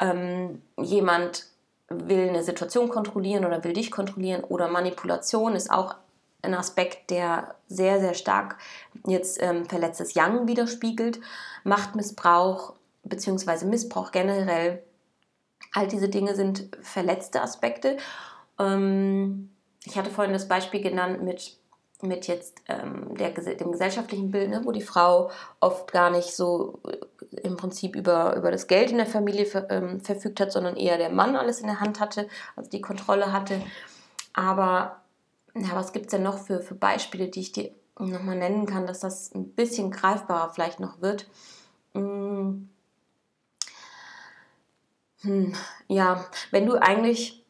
ähm, 0.00 0.62
jemand 0.80 1.46
will 1.88 2.28
eine 2.28 2.42
Situation 2.42 2.88
kontrollieren 2.88 3.44
oder 3.44 3.62
will 3.64 3.72
dich 3.72 3.90
kontrollieren 3.90 4.44
oder 4.44 4.68
Manipulation 4.68 5.54
ist 5.54 5.70
auch 5.70 5.94
ein 6.40 6.54
Aspekt, 6.54 7.10
der 7.10 7.54
sehr, 7.68 8.00
sehr 8.00 8.14
stark 8.14 8.58
jetzt 9.06 9.40
ähm, 9.42 9.66
verletztes 9.66 10.14
Yang 10.14 10.48
widerspiegelt. 10.48 11.20
Machtmissbrauch 11.64 12.74
bzw. 13.04 13.66
Missbrauch 13.66 14.10
generell 14.10 14.82
All 15.72 15.88
diese 15.88 16.08
Dinge 16.08 16.34
sind 16.34 16.68
verletzte 16.80 17.40
Aspekte. 17.42 17.96
Ähm, 18.58 19.50
ich 19.84 19.96
hatte 19.96 20.10
vorhin 20.10 20.32
das 20.32 20.48
Beispiel 20.48 20.82
genannt 20.82 21.22
mit, 21.22 21.56
mit 22.02 22.26
jetzt 22.26 22.62
ähm, 22.68 23.16
der, 23.16 23.30
dem 23.30 23.72
gesellschaftlichen 23.72 24.30
Bild, 24.30 24.50
ne, 24.50 24.60
wo 24.64 24.72
die 24.72 24.82
Frau 24.82 25.30
oft 25.60 25.92
gar 25.92 26.10
nicht 26.10 26.34
so 26.34 26.80
äh, 26.86 27.40
im 27.40 27.56
Prinzip 27.56 27.96
über, 27.96 28.36
über 28.36 28.50
das 28.50 28.66
Geld 28.66 28.90
in 28.90 28.98
der 28.98 29.06
Familie 29.06 29.46
ver, 29.46 29.70
ähm, 29.70 30.00
verfügt 30.00 30.40
hat, 30.40 30.52
sondern 30.52 30.76
eher 30.76 30.98
der 30.98 31.10
Mann 31.10 31.36
alles 31.36 31.60
in 31.60 31.66
der 31.66 31.80
Hand 31.80 32.00
hatte, 32.00 32.28
also 32.56 32.68
die 32.70 32.80
Kontrolle 32.80 33.32
hatte. 33.32 33.62
Aber 34.34 35.02
ja, 35.54 35.74
was 35.74 35.92
gibt 35.92 36.06
es 36.06 36.10
denn 36.10 36.22
noch 36.22 36.38
für, 36.38 36.60
für 36.60 36.74
Beispiele, 36.74 37.28
die 37.28 37.40
ich 37.40 37.52
dir 37.52 37.70
nochmal 37.98 38.36
nennen 38.36 38.66
kann, 38.66 38.86
dass 38.86 39.00
das 39.00 39.32
ein 39.34 39.48
bisschen 39.50 39.90
greifbarer 39.90 40.52
vielleicht 40.52 40.80
noch 40.80 41.00
wird? 41.00 41.28
Hm 41.94 42.68
hm, 45.22 45.52
ja, 45.88 46.24
wenn 46.50 46.66
du 46.66 46.74
eigentlich. 46.80 47.41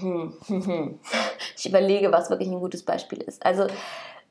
Hm, 0.00 0.34
hm, 0.46 0.66
hm. 0.66 1.00
Ich 1.56 1.66
überlege, 1.66 2.12
was 2.12 2.30
wirklich 2.30 2.48
ein 2.48 2.60
gutes 2.60 2.84
Beispiel 2.84 3.20
ist. 3.20 3.44
Also 3.44 3.66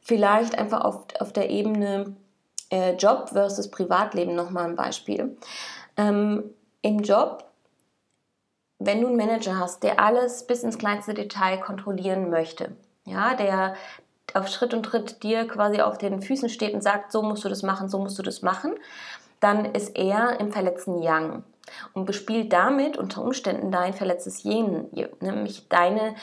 vielleicht 0.02 0.58
einfach 0.58 0.82
auf, 0.82 1.06
auf 1.19 1.34
der 1.34 1.49
Ebene 1.49 2.15
äh, 2.69 2.93
Job 2.93 3.30
versus 3.30 3.69
Privatleben 3.69 4.36
nochmal 4.36 4.65
ein 4.65 4.76
Beispiel. 4.76 5.38
Ähm, 5.97 6.43
Im 6.82 6.99
Job, 6.99 7.45
wenn 8.80 9.02
du 9.02 9.08
einen 9.08 9.15
Manager 9.15 9.58
hast, 9.58 9.84
der 9.84 9.99
alles 9.99 10.45
bis 10.45 10.63
ins 10.63 10.78
kleinste 10.78 11.13
Detail 11.13 11.60
kontrollieren 11.60 12.30
möchte, 12.30 12.76
ja, 13.06 13.36
der 13.36 13.76
auf 14.34 14.47
Schritt 14.47 14.73
und 14.73 14.84
Tritt 14.84 15.23
dir 15.23 15.47
quasi 15.47 15.82
auf 15.82 15.97
den 15.97 16.21
Füßen 16.21 16.49
steht 16.49 16.73
und 16.73 16.82
sagt, 16.82 17.12
so 17.12 17.21
musst 17.21 17.45
du 17.45 17.49
das 17.49 17.62
machen, 17.62 17.88
so 17.89 17.99
musst 17.99 18.17
du 18.17 18.23
das 18.23 18.41
machen, 18.41 18.73
dann 19.39 19.65
ist 19.65 19.95
er 19.95 20.39
im 20.39 20.52
verletzten 20.52 21.02
Yang 21.02 21.43
und 21.93 22.06
bespielt 22.06 22.54
damit 22.54 22.97
unter 22.97 23.21
Umständen 23.21 23.71
dein 23.71 23.93
verletztes 23.93 24.43
Yin, 24.43 24.88
nämlich 25.19 25.67
deine, 25.69 26.15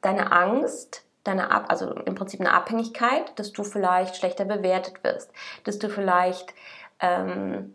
deine 0.00 0.32
Angst, 0.32 1.04
deine 1.24 1.50
Ab 1.50 1.66
also 1.68 1.90
im 1.90 2.14
Prinzip 2.14 2.40
eine 2.40 2.52
Abhängigkeit, 2.52 3.38
dass 3.38 3.52
du 3.52 3.64
vielleicht 3.64 4.16
schlechter 4.16 4.44
bewertet 4.44 5.02
wirst, 5.02 5.30
dass 5.64 5.78
du 5.78 5.88
vielleicht 5.88 6.54
ähm, 7.00 7.74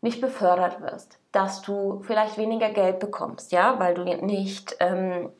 nicht 0.00 0.20
befördert 0.20 0.80
wirst, 0.82 1.18
dass 1.32 1.62
du 1.62 2.02
vielleicht 2.06 2.36
weniger 2.36 2.70
Geld 2.70 2.98
bekommst, 2.98 3.52
ja, 3.52 3.78
weil 3.78 3.94
du 3.94 4.04
nicht 4.04 4.76
ähm, 4.80 5.30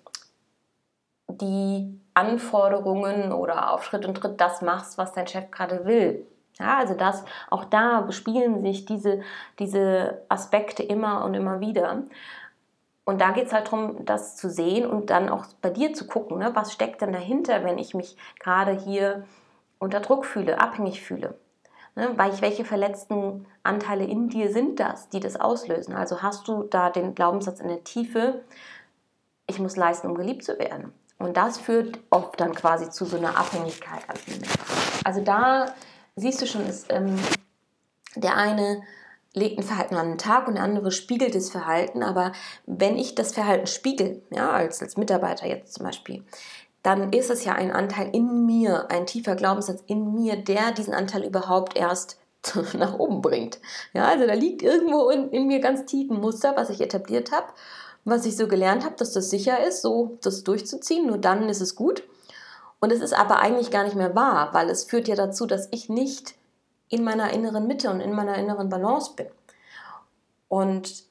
die 1.28 2.00
Anforderungen 2.14 3.32
oder 3.32 3.72
auf 3.72 3.84
Schritt 3.84 4.06
und 4.06 4.14
Tritt 4.14 4.40
das 4.40 4.62
machst, 4.62 4.96
was 4.98 5.12
dein 5.12 5.26
Chef 5.26 5.50
gerade 5.50 5.84
will. 5.84 6.26
Ja, 6.58 6.78
also 6.78 6.94
das, 6.94 7.24
auch 7.50 7.64
da 7.64 8.00
bespielen 8.02 8.62
sich 8.62 8.84
diese, 8.84 9.22
diese 9.58 10.22
Aspekte 10.28 10.82
immer 10.82 11.24
und 11.24 11.34
immer 11.34 11.60
wieder. 11.60 12.04
Und 13.04 13.20
da 13.20 13.32
geht 13.32 13.46
es 13.46 13.52
halt 13.52 13.66
darum, 13.66 14.04
das 14.04 14.36
zu 14.36 14.48
sehen 14.48 14.86
und 14.86 15.10
dann 15.10 15.28
auch 15.28 15.46
bei 15.60 15.70
dir 15.70 15.92
zu 15.92 16.06
gucken, 16.06 16.38
ne, 16.38 16.54
was 16.54 16.72
steckt 16.72 17.02
denn 17.02 17.12
dahinter, 17.12 17.64
wenn 17.64 17.78
ich 17.78 17.92
mich 17.94 18.16
gerade 18.38 18.72
hier 18.72 19.24
unter 19.78 20.00
Druck 20.00 20.24
fühle, 20.24 20.60
abhängig 20.60 21.02
fühle. 21.02 21.34
Ne? 21.96 22.14
Welche 22.16 22.64
verletzten 22.64 23.46
Anteile 23.62 24.04
in 24.04 24.28
dir 24.28 24.52
sind 24.52 24.80
das, 24.80 25.08
die 25.10 25.20
das 25.20 25.38
auslösen? 25.38 25.94
Also 25.94 26.22
hast 26.22 26.48
du 26.48 26.62
da 26.64 26.90
den 26.90 27.14
Glaubenssatz 27.14 27.60
in 27.60 27.68
der 27.68 27.84
Tiefe, 27.84 28.42
ich 29.46 29.58
muss 29.58 29.76
leisten, 29.76 30.08
um 30.08 30.14
geliebt 30.14 30.44
zu 30.44 30.58
werden. 30.58 30.92
Und 31.18 31.36
das 31.36 31.58
führt 31.58 31.98
oft 32.10 32.40
dann 32.40 32.54
quasi 32.54 32.90
zu 32.90 33.04
so 33.04 33.16
einer 33.16 33.38
Abhängigkeit 33.38 34.02
Also 35.04 35.20
da 35.20 35.66
siehst 36.16 36.42
du 36.42 36.46
schon, 36.46 36.66
ist, 36.66 36.86
ähm, 36.90 37.18
der 38.16 38.36
eine 38.36 38.82
legt 39.32 39.58
ein 39.58 39.64
Verhalten 39.64 39.96
an 39.96 40.10
den 40.10 40.18
Tag 40.18 40.46
und 40.46 40.54
der 40.54 40.62
andere 40.62 40.92
spiegelt 40.92 41.34
das 41.34 41.50
Verhalten. 41.50 42.02
Aber 42.02 42.32
wenn 42.66 42.96
ich 42.96 43.14
das 43.14 43.32
Verhalten 43.32 43.66
spiegel, 43.66 44.22
ja, 44.30 44.50
als, 44.50 44.80
als 44.80 44.96
Mitarbeiter 44.96 45.46
jetzt 45.46 45.74
zum 45.74 45.84
Beispiel, 45.84 46.22
dann 46.82 47.12
ist 47.12 47.30
es 47.30 47.44
ja 47.44 47.52
ein 47.54 47.72
Anteil 47.72 48.10
in 48.12 48.46
mir, 48.46 48.90
ein 48.90 49.06
tiefer 49.06 49.34
Glaubenssatz 49.34 49.82
in 49.86 50.14
mir, 50.14 50.36
der 50.36 50.70
diesen 50.70 50.94
Anteil 50.94 51.24
überhaupt 51.24 51.76
erst 51.76 52.18
nach 52.74 52.98
oben 52.98 53.22
bringt. 53.22 53.58
Ja, 53.92 54.06
also 54.06 54.26
da 54.26 54.34
liegt 54.34 54.62
irgendwo 54.62 55.08
in, 55.10 55.30
in 55.30 55.46
mir 55.46 55.60
ganz 55.60 55.86
tief 55.86 56.10
ein 56.10 56.20
Muster, 56.20 56.56
was 56.56 56.70
ich 56.70 56.80
etabliert 56.80 57.32
habe, 57.32 57.46
was 58.04 58.26
ich 58.26 58.36
so 58.36 58.46
gelernt 58.46 58.84
habe, 58.84 58.96
dass 58.96 59.12
das 59.12 59.30
sicher 59.30 59.66
ist, 59.66 59.82
so 59.82 60.18
das 60.22 60.44
durchzuziehen. 60.44 61.06
Nur 61.06 61.18
dann 61.18 61.48
ist 61.48 61.62
es 61.62 61.74
gut. 61.74 62.04
Und 62.84 62.92
es 62.92 63.00
ist 63.00 63.14
aber 63.14 63.38
eigentlich 63.38 63.70
gar 63.70 63.84
nicht 63.84 63.96
mehr 63.96 64.14
wahr, 64.14 64.52
weil 64.52 64.68
es 64.68 64.84
führt 64.84 65.08
ja 65.08 65.14
dazu, 65.14 65.46
dass 65.46 65.68
ich 65.70 65.88
nicht 65.88 66.34
in 66.90 67.02
meiner 67.02 67.32
inneren 67.32 67.66
Mitte 67.66 67.88
und 67.88 68.00
in 68.00 68.12
meiner 68.12 68.36
inneren 68.36 68.68
Balance 68.68 69.12
bin. 69.16 69.26
Und 70.48 71.04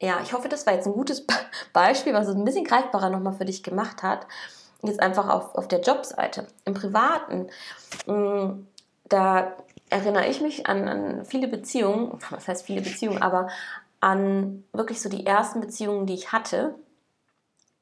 ja, 0.00 0.20
ich 0.22 0.32
hoffe, 0.32 0.48
das 0.48 0.66
war 0.66 0.74
jetzt 0.74 0.86
ein 0.86 0.92
gutes 0.92 1.26
Beispiel, 1.72 2.14
was 2.14 2.28
es 2.28 2.36
ein 2.36 2.44
bisschen 2.44 2.64
greifbarer 2.64 3.10
nochmal 3.10 3.32
für 3.32 3.44
dich 3.44 3.64
gemacht 3.64 4.04
hat. 4.04 4.28
Jetzt 4.82 5.00
einfach 5.00 5.28
auf, 5.28 5.56
auf 5.56 5.66
der 5.66 5.80
Jobseite. 5.80 6.46
Im 6.64 6.74
Privaten, 6.74 7.48
mm, 8.06 8.64
da 9.08 9.56
erinnere 9.90 10.28
ich 10.28 10.40
mich 10.40 10.68
an, 10.68 10.86
an 10.86 11.24
viele 11.24 11.48
Beziehungen, 11.48 12.20
was 12.30 12.46
heißt 12.46 12.64
viele 12.64 12.82
Beziehungen, 12.82 13.20
aber 13.20 13.48
an 13.98 14.62
wirklich 14.72 15.02
so 15.02 15.08
die 15.08 15.26
ersten 15.26 15.60
Beziehungen, 15.60 16.06
die 16.06 16.14
ich 16.14 16.30
hatte, 16.30 16.76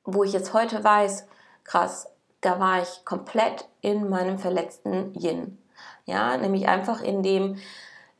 wo 0.02 0.24
ich 0.24 0.32
jetzt 0.32 0.54
heute 0.54 0.82
weiß, 0.82 1.26
krass, 1.64 2.06
da 2.44 2.60
war 2.60 2.82
ich 2.82 3.04
komplett 3.04 3.68
in 3.80 4.08
meinem 4.08 4.38
verletzten 4.38 5.14
Yin. 5.14 5.58
Ja, 6.04 6.36
nämlich 6.36 6.68
einfach 6.68 7.02
in 7.02 7.22
dem, 7.22 7.56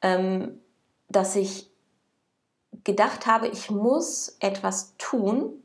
ähm, 0.00 0.60
dass 1.08 1.37
ich 1.37 1.70
gedacht 2.84 3.26
habe, 3.26 3.48
ich 3.48 3.70
muss 3.70 4.37
etwas 4.40 4.94
tun, 4.96 5.62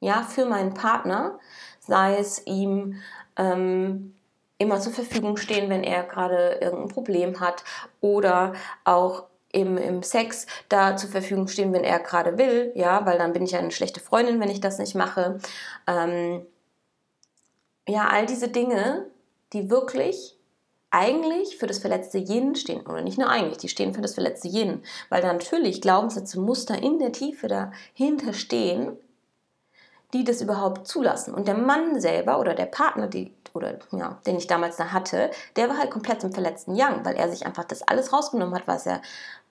ja, 0.00 0.22
für 0.22 0.44
meinen 0.44 0.74
Partner, 0.74 1.38
sei 1.80 2.16
es 2.18 2.46
ihm 2.46 3.00
ähm, 3.36 4.14
immer 4.58 4.80
zur 4.80 4.92
Verfügung 4.92 5.36
stehen, 5.36 5.70
wenn 5.70 5.82
er 5.82 6.02
gerade 6.04 6.58
irgendein 6.60 6.88
Problem 6.88 7.40
hat 7.40 7.64
oder 8.00 8.52
auch 8.84 9.24
im, 9.52 9.78
im 9.78 10.02
Sex 10.02 10.46
da 10.68 10.96
zur 10.96 11.10
Verfügung 11.10 11.48
stehen, 11.48 11.72
wenn 11.72 11.84
er 11.84 11.98
gerade 12.00 12.36
will, 12.36 12.72
ja, 12.74 13.06
weil 13.06 13.16
dann 13.16 13.32
bin 13.32 13.44
ich 13.44 13.56
eine 13.56 13.70
schlechte 13.70 14.00
Freundin, 14.00 14.40
wenn 14.40 14.50
ich 14.50 14.60
das 14.60 14.78
nicht 14.78 14.94
mache. 14.94 15.38
Ähm, 15.86 16.46
ja, 17.88 18.08
all 18.08 18.26
diese 18.26 18.48
Dinge, 18.48 19.06
die 19.52 19.70
wirklich 19.70 20.36
eigentlich 20.90 21.58
für 21.58 21.66
das 21.66 21.78
verletzte 21.78 22.18
Yin 22.18 22.54
stehen, 22.54 22.86
oder 22.86 23.02
nicht 23.02 23.18
nur 23.18 23.28
eigentlich, 23.28 23.58
die 23.58 23.68
stehen 23.68 23.92
für 23.92 24.00
das 24.00 24.14
verletzte 24.14 24.48
Yin, 24.48 24.82
weil 25.08 25.20
da 25.20 25.32
natürlich 25.32 25.80
Glaubenssätze, 25.80 26.40
Muster 26.40 26.80
in 26.82 26.98
der 26.98 27.12
Tiefe 27.12 27.48
dahinter 27.48 28.32
stehen, 28.32 28.96
die 30.12 30.24
das 30.24 30.40
überhaupt 30.40 30.86
zulassen. 30.86 31.34
Und 31.34 31.48
der 31.48 31.56
Mann 31.56 32.00
selber 32.00 32.38
oder 32.38 32.54
der 32.54 32.66
Partner, 32.66 33.08
die, 33.08 33.32
oder, 33.52 33.78
ja, 33.92 34.20
den 34.26 34.36
ich 34.36 34.46
damals 34.46 34.76
da 34.76 34.92
hatte, 34.92 35.30
der 35.56 35.68
war 35.68 35.78
halt 35.78 35.90
komplett 35.90 36.22
im 36.24 36.32
verletzten 36.32 36.74
Yang, 36.74 37.04
weil 37.04 37.16
er 37.16 37.28
sich 37.28 37.44
einfach 37.44 37.64
das 37.64 37.82
alles 37.82 38.12
rausgenommen 38.12 38.54
hat, 38.54 38.66
was 38.66 38.86
er 38.86 39.02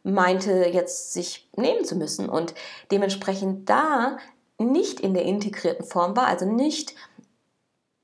meinte, 0.04 0.66
jetzt 0.68 1.14
sich 1.14 1.50
nehmen 1.56 1.84
zu 1.84 1.96
müssen. 1.96 2.30
Und 2.30 2.56
dementsprechend 2.92 3.70
da 3.70 4.18
nicht 4.58 5.00
in 5.02 5.14
der 5.14 5.24
integrierten 5.24 5.86
Form 5.86 6.16
war, 6.16 6.28
also 6.28 6.46
nicht 6.46 6.96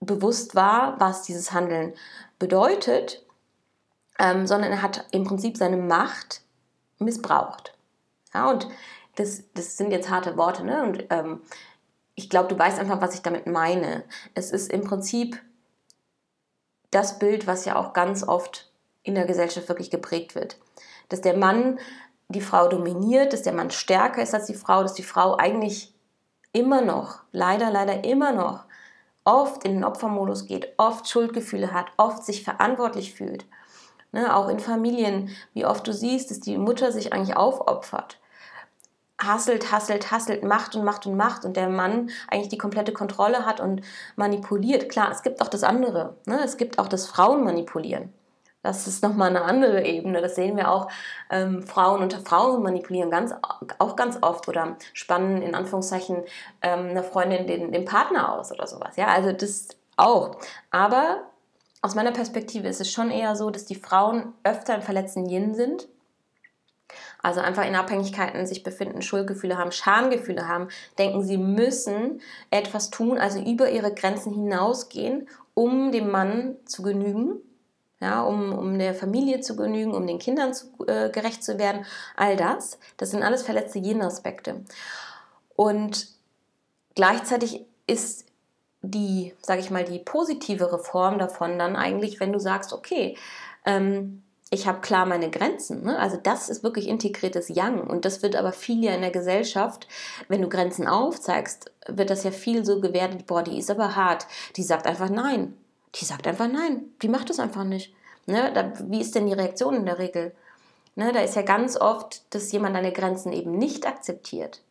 bewusst 0.02 0.56
war, 0.56 1.00
was 1.00 1.24
dieses 1.24 1.54
Handeln 1.54 1.94
bedeutet, 2.40 3.26
ähm, 4.20 4.46
sondern 4.46 4.72
er 4.72 4.82
hat 4.82 5.06
im 5.12 5.24
Prinzip 5.24 5.58
seine 5.58 5.78
Macht 5.78 6.42
missbraucht. 7.00 7.78
Ja, 8.34 8.50
und 8.50 8.68
das, 9.16 9.44
das 9.54 9.78
sind 9.78 9.92
jetzt 9.92 10.10
harte 10.10 10.38
Worte, 10.38 10.64
ne? 10.64 10.84
Und 10.84 11.06
ähm, 11.10 11.42
ich 12.16 12.30
glaube, 12.30 12.50
du 12.50 12.58
weißt 12.58 12.80
einfach, 12.80 13.02
was 13.02 13.14
ich 13.14 13.22
damit 13.22 13.48
meine. 13.48 14.04
Es 14.34 14.52
ist 14.52 14.72
im 14.72 14.84
Prinzip 14.84 15.42
das 16.90 17.20
Bild, 17.20 17.48
was 17.48 17.66
ja 17.66 17.76
auch 17.78 17.94
ganz 17.94 18.28
oft 18.28 18.72
in 19.04 19.16
der 19.16 19.26
Gesellschaft 19.26 19.70
wirklich 19.70 19.90
geprägt 19.90 20.36
wird. 20.36 20.58
Dass 21.10 21.22
der 21.22 21.38
Mann 21.38 21.80
die 22.28 22.42
Frau 22.42 22.68
dominiert, 22.68 23.34
dass 23.34 23.42
der 23.42 23.54
Mann 23.54 23.72
stärker 23.72 24.22
ist 24.22 24.34
als 24.34 24.46
die 24.46 24.54
Frau, 24.54 24.84
dass 24.84 24.94
die 24.94 25.04
Frau 25.04 25.38
eigentlich 25.38 25.94
immer 26.54 26.82
noch, 26.82 27.20
leider, 27.32 27.72
leider 27.72 28.04
immer 28.04 28.32
noch, 28.32 28.66
oft 29.24 29.64
in 29.64 29.74
den 29.74 29.84
Opfermodus 29.84 30.48
geht, 30.48 30.74
oft 30.78 31.08
Schuldgefühle 31.08 31.74
hat, 31.74 31.88
oft 31.98 32.24
sich 32.24 32.44
verantwortlich 32.44 33.14
fühlt. 33.14 33.46
Ne, 34.14 34.36
auch 34.36 34.50
in 34.50 34.60
Familien, 34.60 35.30
wie 35.54 35.66
oft 35.66 35.88
du 35.88 35.94
siehst, 35.94 36.32
dass 36.32 36.42
die 36.42 36.58
Mutter 36.58 36.92
sich 36.92 37.14
eigentlich 37.14 37.38
aufopfert. 37.38 38.20
Hasselt, 39.22 39.72
hasselt, 39.72 40.12
hasselt, 40.12 40.44
macht 40.44 40.76
und 40.76 40.84
macht 40.84 41.06
und 41.06 41.16
macht 41.16 41.46
und 41.46 41.56
der 41.56 41.70
Mann 41.70 42.10
eigentlich 42.28 42.50
die 42.50 42.58
komplette 42.58 42.92
Kontrolle 42.92 43.46
hat 43.46 43.62
und 43.62 43.82
manipuliert. 44.16 44.90
Klar, 44.90 45.12
es 45.12 45.22
gibt 45.22 45.42
auch 45.42 45.48
das 45.48 45.64
andere. 45.64 46.18
Ne? 46.26 46.42
Es 46.44 46.58
gibt 46.58 46.80
auch 46.80 46.88
das 46.88 47.08
Frauen 47.08 47.44
manipulieren. 47.44 48.12
Das 48.64 48.86
ist 48.88 49.02
nochmal 49.02 49.30
eine 49.30 49.42
andere 49.42 49.84
Ebene. 49.84 50.22
Das 50.22 50.36
sehen 50.36 50.56
wir 50.56 50.72
auch. 50.72 50.88
Ähm, 51.30 51.64
Frauen 51.64 52.04
unter 52.04 52.20
Frauen 52.20 52.62
manipulieren 52.62 53.10
ganz, 53.10 53.34
auch 53.80 53.96
ganz 53.96 54.20
oft 54.22 54.48
oder 54.48 54.78
spannen 54.94 55.42
in 55.42 55.56
Anführungszeichen 55.56 56.24
ähm, 56.62 56.90
einer 56.90 57.04
Freundin 57.04 57.48
den, 57.48 57.72
den 57.72 57.86
Partner 57.86 58.34
aus 58.34 58.52
oder 58.52 58.68
sowas. 58.68 58.96
Ja, 58.98 59.08
also 59.08 59.32
das 59.32 59.70
auch. 59.98 60.38
Aber 60.70 61.24
aus 61.82 61.96
meiner 61.96 62.12
Perspektive 62.12 62.68
ist 62.68 62.82
es 62.82 62.92
schon 62.92 63.10
eher 63.10 63.36
so, 63.36 63.50
dass 63.50 63.66
die 63.66 63.76
Frauen 63.76 64.34
öfter 64.44 64.76
im 64.76 64.84
verletzten 64.84 65.28
Yin 65.28 65.56
sind. 65.56 65.88
Also 67.24 67.40
einfach 67.40 67.66
in 67.66 67.76
Abhängigkeiten 67.76 68.46
sich 68.46 68.64
befinden, 68.64 69.02
Schuldgefühle 69.02 69.58
haben, 69.58 69.72
Schamgefühle 69.72 70.48
haben, 70.48 70.68
denken, 71.00 71.24
sie 71.24 71.38
müssen 71.38 72.22
etwas 72.50 72.90
tun, 72.90 73.18
also 73.18 73.40
über 73.40 73.70
ihre 73.70 73.94
Grenzen 73.94 74.34
hinausgehen, 74.34 75.28
um 75.54 75.92
dem 75.92 76.12
Mann 76.12 76.58
zu 76.66 76.84
genügen 76.84 77.42
ja, 78.02 78.24
um, 78.24 78.52
um 78.52 78.80
der 78.80 78.96
Familie 78.96 79.42
zu 79.42 79.56
genügen, 79.56 79.94
um 79.94 80.08
den 80.08 80.20
Kindern 80.20 80.54
zu, 80.54 80.68
äh, 80.88 81.10
gerecht 81.10 81.44
zu 81.44 81.60
werden, 81.60 81.86
all 82.16 82.36
das, 82.36 82.80
das 82.98 83.12
sind 83.12 83.24
alles 83.24 83.44
verletzte 83.44 83.80
Yin-Aspekte. 83.80 84.66
Und 85.56 86.08
gleichzeitig 86.96 87.66
ist 87.86 88.26
die, 88.82 89.34
sage 89.42 89.62
ich 89.62 89.70
mal, 89.70 89.84
die 89.84 90.00
positivere 90.00 90.80
Form 90.80 91.20
davon 91.20 91.60
dann 91.60 91.76
eigentlich, 91.76 92.20
wenn 92.20 92.34
du 92.34 92.40
sagst, 92.40 92.74
okay, 92.74 93.16
ähm, 93.66 94.24
ich 94.50 94.68
habe 94.68 94.82
klar 94.82 95.06
meine 95.06 95.30
Grenzen. 95.30 95.84
Ne? 95.84 95.98
Also 95.98 96.18
das 96.18 96.50
ist 96.50 96.64
wirklich 96.64 96.88
integriertes 96.88 97.48
Yang. 97.50 97.88
Und 97.88 98.04
das 98.04 98.22
wird 98.22 98.36
aber 98.36 98.52
viel 98.52 98.84
ja 98.84 98.94
in 98.94 99.02
der 99.02 99.12
Gesellschaft, 99.12 99.88
wenn 100.28 100.42
du 100.42 100.50
Grenzen 100.50 100.88
aufzeigst, 100.88 101.72
wird 101.88 102.10
das 102.10 102.24
ja 102.24 102.32
viel 102.32 102.66
so 102.66 102.82
gewertet, 102.82 103.28
boah, 103.28 103.44
die 103.44 103.58
ist 103.58 103.72
aber 103.72 103.96
hart. 103.96 104.28
Die 104.58 104.64
sagt 104.64 104.88
einfach 104.88 105.10
nein. 105.10 105.54
Die 105.96 106.06
sagt 106.06 106.28
einfach 106.28 106.48
nein. 106.48 106.86
Die 107.02 107.08
macht 107.08 107.30
es 107.30 107.40
einfach 107.40 107.64
nicht. 107.64 107.94
Ne? 108.26 108.52
Da, 108.54 108.74
wie 108.90 109.02
ist 109.02 109.16
denn 109.16 109.28
die 109.28 109.34
Reaktion 109.34 109.76
in 109.76 109.86
der 109.86 110.00
Regel? 110.00 110.34
Ne? 110.96 111.12
Da 111.12 111.22
ist 111.22 111.36
ja 111.36 111.42
ganz 111.42 111.78
oft, 111.78 112.34
dass 112.34 112.52
jemand 112.52 112.76
deine 112.76 112.92
Grenzen 112.92 113.34
eben 113.34 113.58
nicht 113.58 113.88
akzeptiert. 113.88 114.62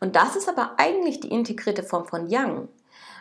Und 0.00 0.16
das 0.16 0.36
ist 0.36 0.48
aber 0.48 0.74
eigentlich 0.78 1.20
die 1.20 1.30
integrierte 1.30 1.82
Form 1.82 2.06
von 2.06 2.28
Yang, 2.28 2.68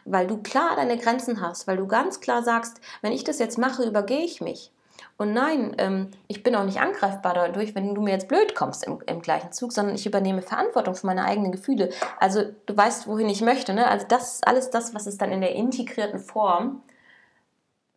weil 0.05 0.27
du 0.27 0.37
klar 0.41 0.75
deine 0.75 0.97
Grenzen 0.97 1.41
hast, 1.41 1.67
weil 1.67 1.77
du 1.77 1.87
ganz 1.87 2.19
klar 2.19 2.43
sagst, 2.43 2.79
wenn 3.01 3.11
ich 3.11 3.23
das 3.23 3.39
jetzt 3.39 3.57
mache, 3.57 3.83
übergehe 3.83 4.23
ich 4.23 4.41
mich. 4.41 4.71
Und 5.17 5.33
nein, 5.33 5.75
ähm, 5.79 6.11
ich 6.27 6.43
bin 6.43 6.55
auch 6.55 6.63
nicht 6.63 6.79
angreifbar 6.79 7.33
dadurch, 7.33 7.75
wenn 7.75 7.93
du 7.93 8.01
mir 8.01 8.11
jetzt 8.11 8.29
blöd 8.29 8.55
kommst 8.55 8.85
im, 8.85 8.99
im, 9.05 9.21
gleichen 9.21 9.51
Zug, 9.51 9.73
sondern 9.73 9.95
ich 9.95 10.05
übernehme 10.05 10.41
Verantwortung 10.41 10.95
für 10.95 11.07
meine 11.07 11.25
eigenen 11.25 11.51
Gefühle. 11.51 11.89
Also 12.19 12.43
du 12.65 12.77
weißt, 12.77 13.07
wohin 13.07 13.27
ich 13.27 13.41
möchte. 13.41 13.73
Ne? 13.73 13.87
Also 13.87 14.05
das 14.07 14.35
ist 14.35 14.47
alles 14.47 14.69
das, 14.69 14.93
was 14.95 15.07
es 15.07 15.17
dann 15.17 15.31
in 15.31 15.41
der 15.41 15.55
integrierten 15.55 16.19
Form 16.19 16.81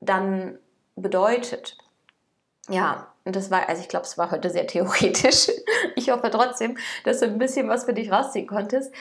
dann 0.03 0.59
bedeutet. 0.97 1.79
Ja, 2.69 3.09
und 3.25 3.37
das 3.37 3.51
war, 3.51 3.69
also 3.69 3.81
ich 3.81 3.89
glaube, 3.89 4.05
es 4.05 4.19
war 4.19 4.31
heute 4.31 4.51
sehr 4.51 4.67
theoretisch. 4.67 5.51
Ich 5.95 6.11
hoffe 6.11 6.31
trotzdem, 6.31 6.79
dass 7.05 7.21
du 7.21 7.27
ein 7.27 7.39
bisschen 7.39 7.69
was 7.69 7.85
für 7.85 7.93
dich 7.93 8.11
rausziehen 8.11 8.47
konntest. 8.47 8.93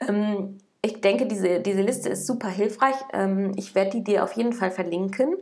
Ähm, 0.00 0.58
ich 0.82 1.00
denke, 1.00 1.26
diese, 1.26 1.60
diese 1.60 1.82
Liste 1.82 2.08
ist 2.08 2.26
super 2.26 2.48
hilfreich. 2.48 2.94
Ähm, 3.12 3.52
ich 3.56 3.74
werde 3.74 3.90
die 3.90 4.04
dir 4.04 4.24
auf 4.24 4.32
jeden 4.32 4.52
Fall 4.52 4.70
verlinken. 4.70 5.34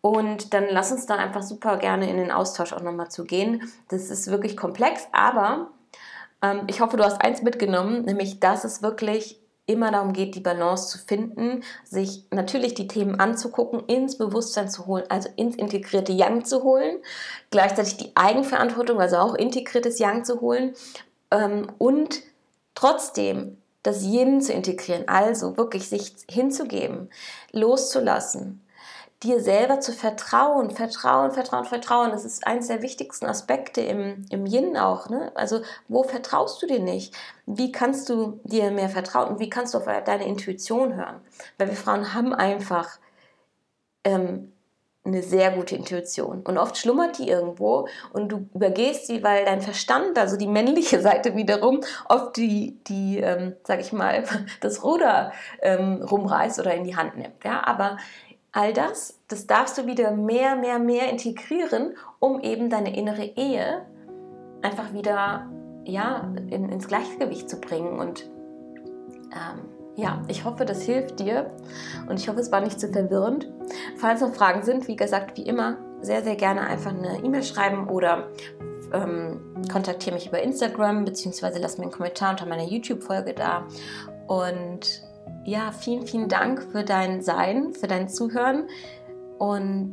Und 0.00 0.54
dann 0.54 0.64
lass 0.70 0.92
uns 0.92 1.06
da 1.06 1.16
einfach 1.16 1.42
super 1.42 1.76
gerne 1.76 2.08
in 2.08 2.16
den 2.16 2.30
Austausch 2.30 2.72
auch 2.72 2.80
nochmal 2.80 3.10
zu 3.10 3.24
gehen. 3.24 3.70
Das 3.88 4.10
ist 4.10 4.30
wirklich 4.30 4.56
komplex, 4.56 5.06
aber 5.12 5.70
ähm, 6.42 6.62
ich 6.68 6.80
hoffe, 6.80 6.96
du 6.96 7.04
hast 7.04 7.20
eins 7.22 7.42
mitgenommen, 7.42 8.04
nämlich 8.04 8.40
dass 8.40 8.64
es 8.64 8.82
wirklich 8.82 9.39
immer 9.70 9.90
darum 9.90 10.12
geht, 10.12 10.34
die 10.34 10.40
Balance 10.40 10.88
zu 10.88 10.98
finden, 10.98 11.62
sich 11.84 12.24
natürlich 12.30 12.74
die 12.74 12.88
Themen 12.88 13.20
anzugucken, 13.20 13.84
ins 13.86 14.18
Bewusstsein 14.18 14.68
zu 14.68 14.86
holen, 14.86 15.04
also 15.08 15.28
ins 15.36 15.56
integrierte 15.56 16.12
Yang 16.12 16.44
zu 16.44 16.62
holen, 16.62 16.98
gleichzeitig 17.50 17.96
die 17.96 18.16
Eigenverantwortung, 18.16 19.00
also 19.00 19.16
auch 19.16 19.34
integriertes 19.34 19.98
Yang 19.98 20.24
zu 20.24 20.40
holen 20.40 20.74
ähm, 21.30 21.70
und 21.78 22.22
trotzdem 22.74 23.58
das 23.82 24.02
Yin 24.02 24.40
zu 24.40 24.52
integrieren, 24.52 25.08
also 25.08 25.56
wirklich 25.56 25.88
sich 25.88 26.14
hinzugeben, 26.28 27.08
loszulassen, 27.52 28.62
dir 29.22 29.40
selber 29.40 29.80
zu 29.80 29.92
vertrauen, 29.92 30.70
Vertrauen, 30.70 31.30
Vertrauen, 31.30 31.66
Vertrauen. 31.66 32.10
Das 32.10 32.24
ist 32.24 32.46
eines 32.46 32.68
der 32.68 32.82
wichtigsten 32.82 33.26
Aspekte 33.26 33.82
im, 33.82 34.24
im 34.30 34.46
Yin 34.46 34.76
auch. 34.76 35.10
Ne? 35.10 35.30
Also 35.34 35.60
wo 35.88 36.02
vertraust 36.02 36.62
du 36.62 36.66
dir 36.66 36.80
nicht? 36.80 37.14
Wie 37.46 37.70
kannst 37.70 38.08
du 38.08 38.40
dir 38.44 38.70
mehr 38.70 38.88
vertrauen 38.88 39.28
und 39.28 39.40
wie 39.40 39.50
kannst 39.50 39.74
du 39.74 39.78
auf 39.78 39.84
deine 39.84 40.26
Intuition 40.26 40.96
hören? 40.96 41.20
Weil 41.58 41.68
wir 41.68 41.76
Frauen 41.76 42.14
haben 42.14 42.32
einfach 42.32 42.98
ähm, 44.04 44.52
eine 45.04 45.22
sehr 45.22 45.50
gute 45.52 45.76
Intuition. 45.76 46.42
Und 46.42 46.58
oft 46.58 46.76
schlummert 46.76 47.18
die 47.18 47.28
irgendwo 47.28 47.88
und 48.12 48.30
du 48.30 48.48
übergehst 48.54 49.06
sie, 49.06 49.22
weil 49.22 49.44
dein 49.44 49.62
Verstand, 49.62 50.18
also 50.18 50.36
die 50.36 50.46
männliche 50.46 51.00
Seite 51.02 51.36
wiederum, 51.36 51.80
oft 52.08 52.36
die, 52.36 52.78
die 52.84 53.18
ähm, 53.18 53.56
sag 53.64 53.80
ich 53.80 53.92
mal, 53.92 54.24
das 54.60 54.84
Ruder 54.84 55.32
ähm, 55.62 56.02
rumreißt 56.02 56.58
oder 56.58 56.74
in 56.74 56.84
die 56.84 56.96
Hand 56.96 57.16
nimmt. 57.16 57.44
Ja? 57.44 57.66
Aber 57.66 57.96
all 58.52 58.72
das, 58.72 59.20
das 59.28 59.46
darfst 59.46 59.78
du 59.78 59.86
wieder 59.86 60.10
mehr, 60.10 60.56
mehr, 60.56 60.78
mehr 60.78 61.10
integrieren, 61.10 61.94
um 62.18 62.40
eben 62.40 62.70
deine 62.70 62.96
innere 62.96 63.24
Ehe 63.24 63.86
einfach 64.62 64.92
wieder 64.92 65.48
ja, 65.84 66.32
in, 66.48 66.68
ins 66.68 66.88
Gleichgewicht 66.88 67.48
zu 67.48 67.60
bringen 67.60 67.98
und 67.98 68.28
ähm, 69.32 69.68
ja, 69.96 70.22
ich 70.28 70.44
hoffe, 70.44 70.64
das 70.64 70.82
hilft 70.82 71.20
dir 71.20 71.50
und 72.08 72.18
ich 72.18 72.28
hoffe, 72.28 72.40
es 72.40 72.52
war 72.52 72.60
nicht 72.60 72.80
zu 72.80 72.88
verwirrend. 72.88 73.48
Falls 73.96 74.20
noch 74.20 74.34
Fragen 74.34 74.62
sind, 74.62 74.88
wie 74.88 74.96
gesagt, 74.96 75.36
wie 75.36 75.42
immer, 75.42 75.76
sehr, 76.00 76.22
sehr 76.22 76.36
gerne 76.36 76.62
einfach 76.62 76.92
eine 76.92 77.18
E-Mail 77.22 77.42
schreiben 77.42 77.88
oder 77.88 78.28
ähm, 78.92 79.40
kontaktiere 79.70 80.14
mich 80.14 80.28
über 80.28 80.40
Instagram 80.40 81.04
beziehungsweise 81.04 81.58
lass 81.58 81.78
mir 81.78 81.84
einen 81.84 81.92
Kommentar 81.92 82.30
unter 82.30 82.46
meiner 82.46 82.64
YouTube-Folge 82.64 83.34
da. 83.34 83.66
Und 84.26 85.02
ja, 85.44 85.72
vielen, 85.72 86.06
vielen 86.06 86.28
Dank 86.28 86.62
für 86.70 86.84
dein 86.84 87.22
Sein, 87.22 87.72
für 87.72 87.86
dein 87.86 88.08
Zuhören 88.08 88.68
und 89.38 89.92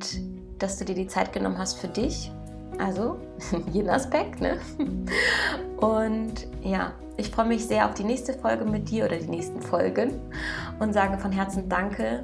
dass 0.60 0.78
du 0.78 0.86
dir 0.86 0.96
die 0.96 1.08
Zeit 1.08 1.32
genommen 1.34 1.58
hast 1.58 1.80
für 1.80 1.88
dich. 1.88 2.32
Also, 2.80 3.18
jeden 3.72 3.90
Aspekt, 3.90 4.42
ne? 4.42 4.58
Und 5.78 6.48
ja, 6.62 6.94
ich 7.18 7.32
freue 7.32 7.48
mich 7.48 7.66
sehr 7.66 7.86
auf 7.86 7.94
die 7.94 8.04
nächste 8.04 8.34
Folge 8.34 8.66
mit 8.66 8.90
dir 8.90 9.06
oder 9.06 9.18
die 9.18 9.28
nächsten 9.28 9.62
Folgen 9.62 10.20
und 10.80 10.94
sage 10.94 11.18
von 11.18 11.32
Herzen 11.32 11.68
Danke 11.70 12.24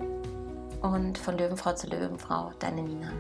und 0.82 1.18
von 1.18 1.38
Löwenfrau 1.38 1.74
zu 1.74 1.88
Löwenfrau, 1.88 2.52
deine 2.60 2.84
Nina. 2.84 3.12